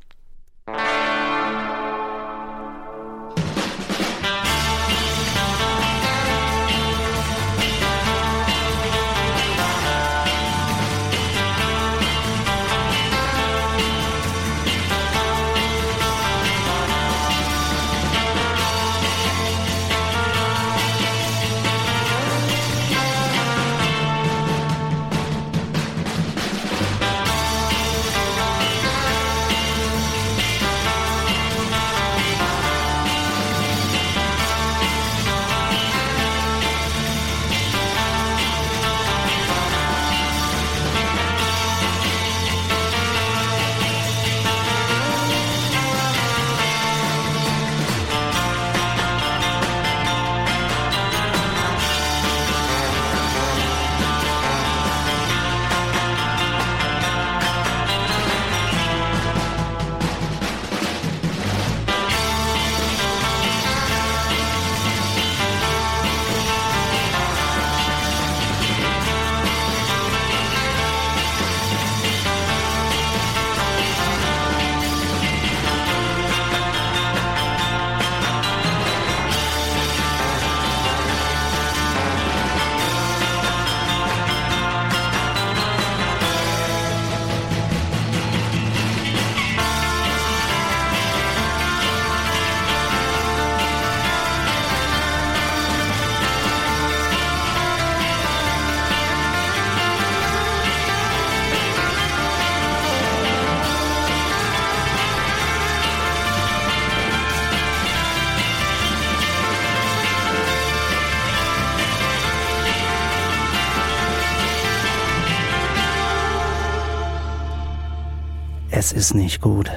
[118.98, 119.70] Ist nicht gut.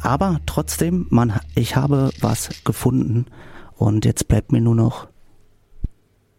[0.00, 3.26] Aber trotzdem, man, ich habe was gefunden
[3.76, 5.06] und jetzt bleibt mir nur noch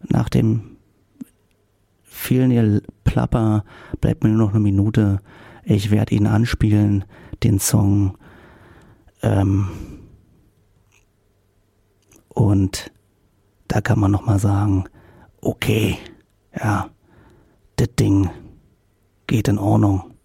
[0.00, 0.76] nach dem
[2.02, 3.64] vielen Plapper
[4.00, 5.20] bleibt mir nur noch eine Minute.
[5.62, 7.04] Ich werde ihn anspielen,
[7.44, 8.18] den Song.
[9.22, 9.68] Ähm,
[12.28, 12.90] und
[13.68, 14.84] da kann man noch mal sagen,
[15.40, 15.96] okay,
[16.58, 16.90] ja,
[17.76, 18.30] das Ding
[19.28, 20.15] geht in Ordnung.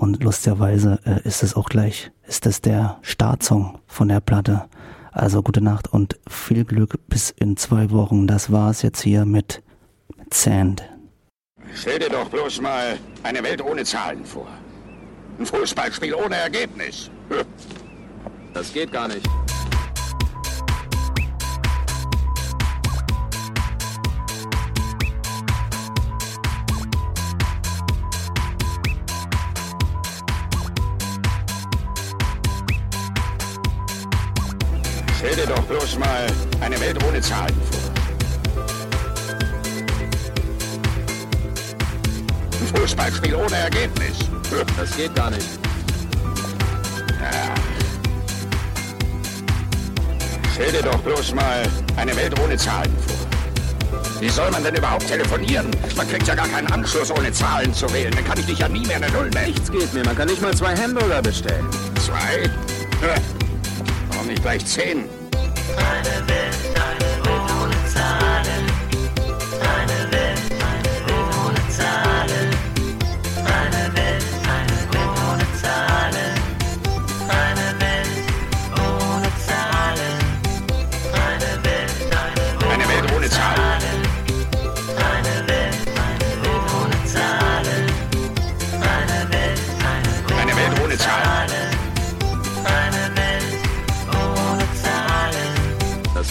[0.00, 4.64] Und lustigerweise äh, ist es auch gleich, ist es der Startsong von der Platte.
[5.12, 8.26] Also gute Nacht und viel Glück bis in zwei Wochen.
[8.26, 9.62] Das war's jetzt hier mit
[10.32, 10.82] Sand.
[11.74, 14.48] Stell dir doch bloß mal eine Welt ohne Zahlen vor.
[15.38, 17.10] Ein Fußballspiel ohne Ergebnis.
[18.52, 19.24] Das geht gar nicht.
[35.20, 36.26] Stell dir doch bloß mal
[36.62, 37.92] eine Welt ohne Zahlen vor.
[42.58, 44.16] Ein Fußballspiel ohne Ergebnis.
[44.78, 45.46] Das geht gar nicht.
[47.20, 47.54] Ja.
[50.54, 51.62] Stell dir doch bloß mal
[51.96, 54.20] eine Welt ohne Zahlen vor.
[54.20, 55.70] Wie soll man denn überhaupt telefonieren?
[55.96, 58.12] Man kriegt ja gar keinen Anschluss, ohne Zahlen zu wählen.
[58.12, 59.52] Dann kann ich dich ja nie mehr eine Null nennen.
[59.52, 60.04] Nichts geht mehr.
[60.06, 61.68] Man kann nicht mal zwei Hamburger bestellen.
[61.96, 62.48] Zwei?
[63.02, 63.20] Hä?
[64.30, 65.08] Nicht gleich zehn?
[65.76, 66.59] Eine Welt,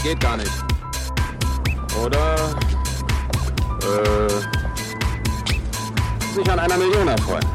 [0.10, 0.52] geht gar nicht.
[2.03, 2.36] Oder
[3.84, 4.30] äh,
[6.34, 7.45] sich an einer Million erfreuen.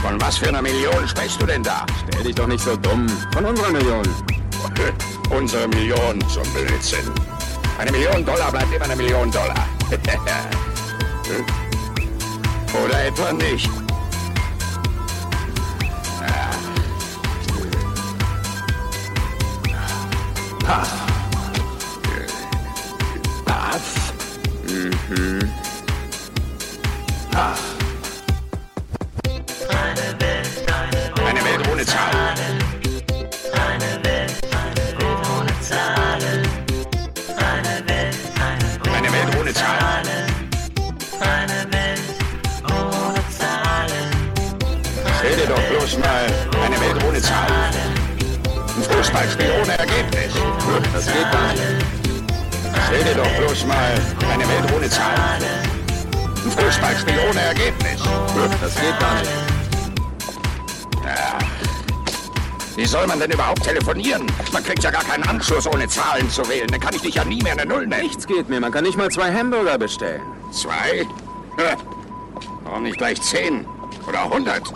[0.00, 1.84] Von was für einer Million sprichst du denn da?
[2.08, 3.06] Stell dich doch nicht so dumm.
[3.34, 4.02] Von unserer Million.
[5.30, 7.12] Unsere Million zum Blödsinn.
[7.78, 9.66] Eine Million Dollar bleibt immer eine Million Dollar.
[12.82, 13.68] Oder etwa nicht?
[20.66, 20.99] Ah.
[25.10, 25.40] Mhm.
[27.32, 27.60] Paff.
[29.68, 30.48] Eine Welt,
[31.18, 32.38] eine Welt ohne Zahlen.
[33.52, 34.32] Eine Welt,
[35.02, 36.46] ohne Zahlen.
[37.36, 40.06] Eine Welt, eine Welt Eine Welt ohne Zahlen.
[41.18, 42.02] Eine Welt
[42.70, 44.06] ohne Zahlen.
[45.18, 46.26] Stell dir doch bloß mal
[46.64, 47.74] eine Welt ohne Zahlen.
[48.76, 50.34] Ein Fußballspiel ohne Ergebnis.
[50.92, 51.99] Das geht gar nicht.
[52.90, 53.94] Dir doch bloß mal
[54.32, 55.42] eine Welt ohne Zahlen.
[56.44, 58.00] Ein Fußballspiel ohne Ergebnis.
[58.60, 59.30] Das geht gar nicht.
[61.04, 61.38] Ja.
[62.76, 64.26] Wie soll man denn überhaupt telefonieren?
[64.52, 66.66] Man kriegt ja gar keinen Anschluss, ohne Zahlen zu wählen.
[66.68, 68.02] Dann kann ich dich ja nie mehr eine Null nennen.
[68.02, 68.60] Nichts geht mehr.
[68.60, 70.22] Man kann nicht mal zwei Hamburger bestellen.
[70.52, 71.06] Zwei?
[72.64, 73.66] Warum nicht gleich zehn?
[74.08, 74.72] Oder hundert?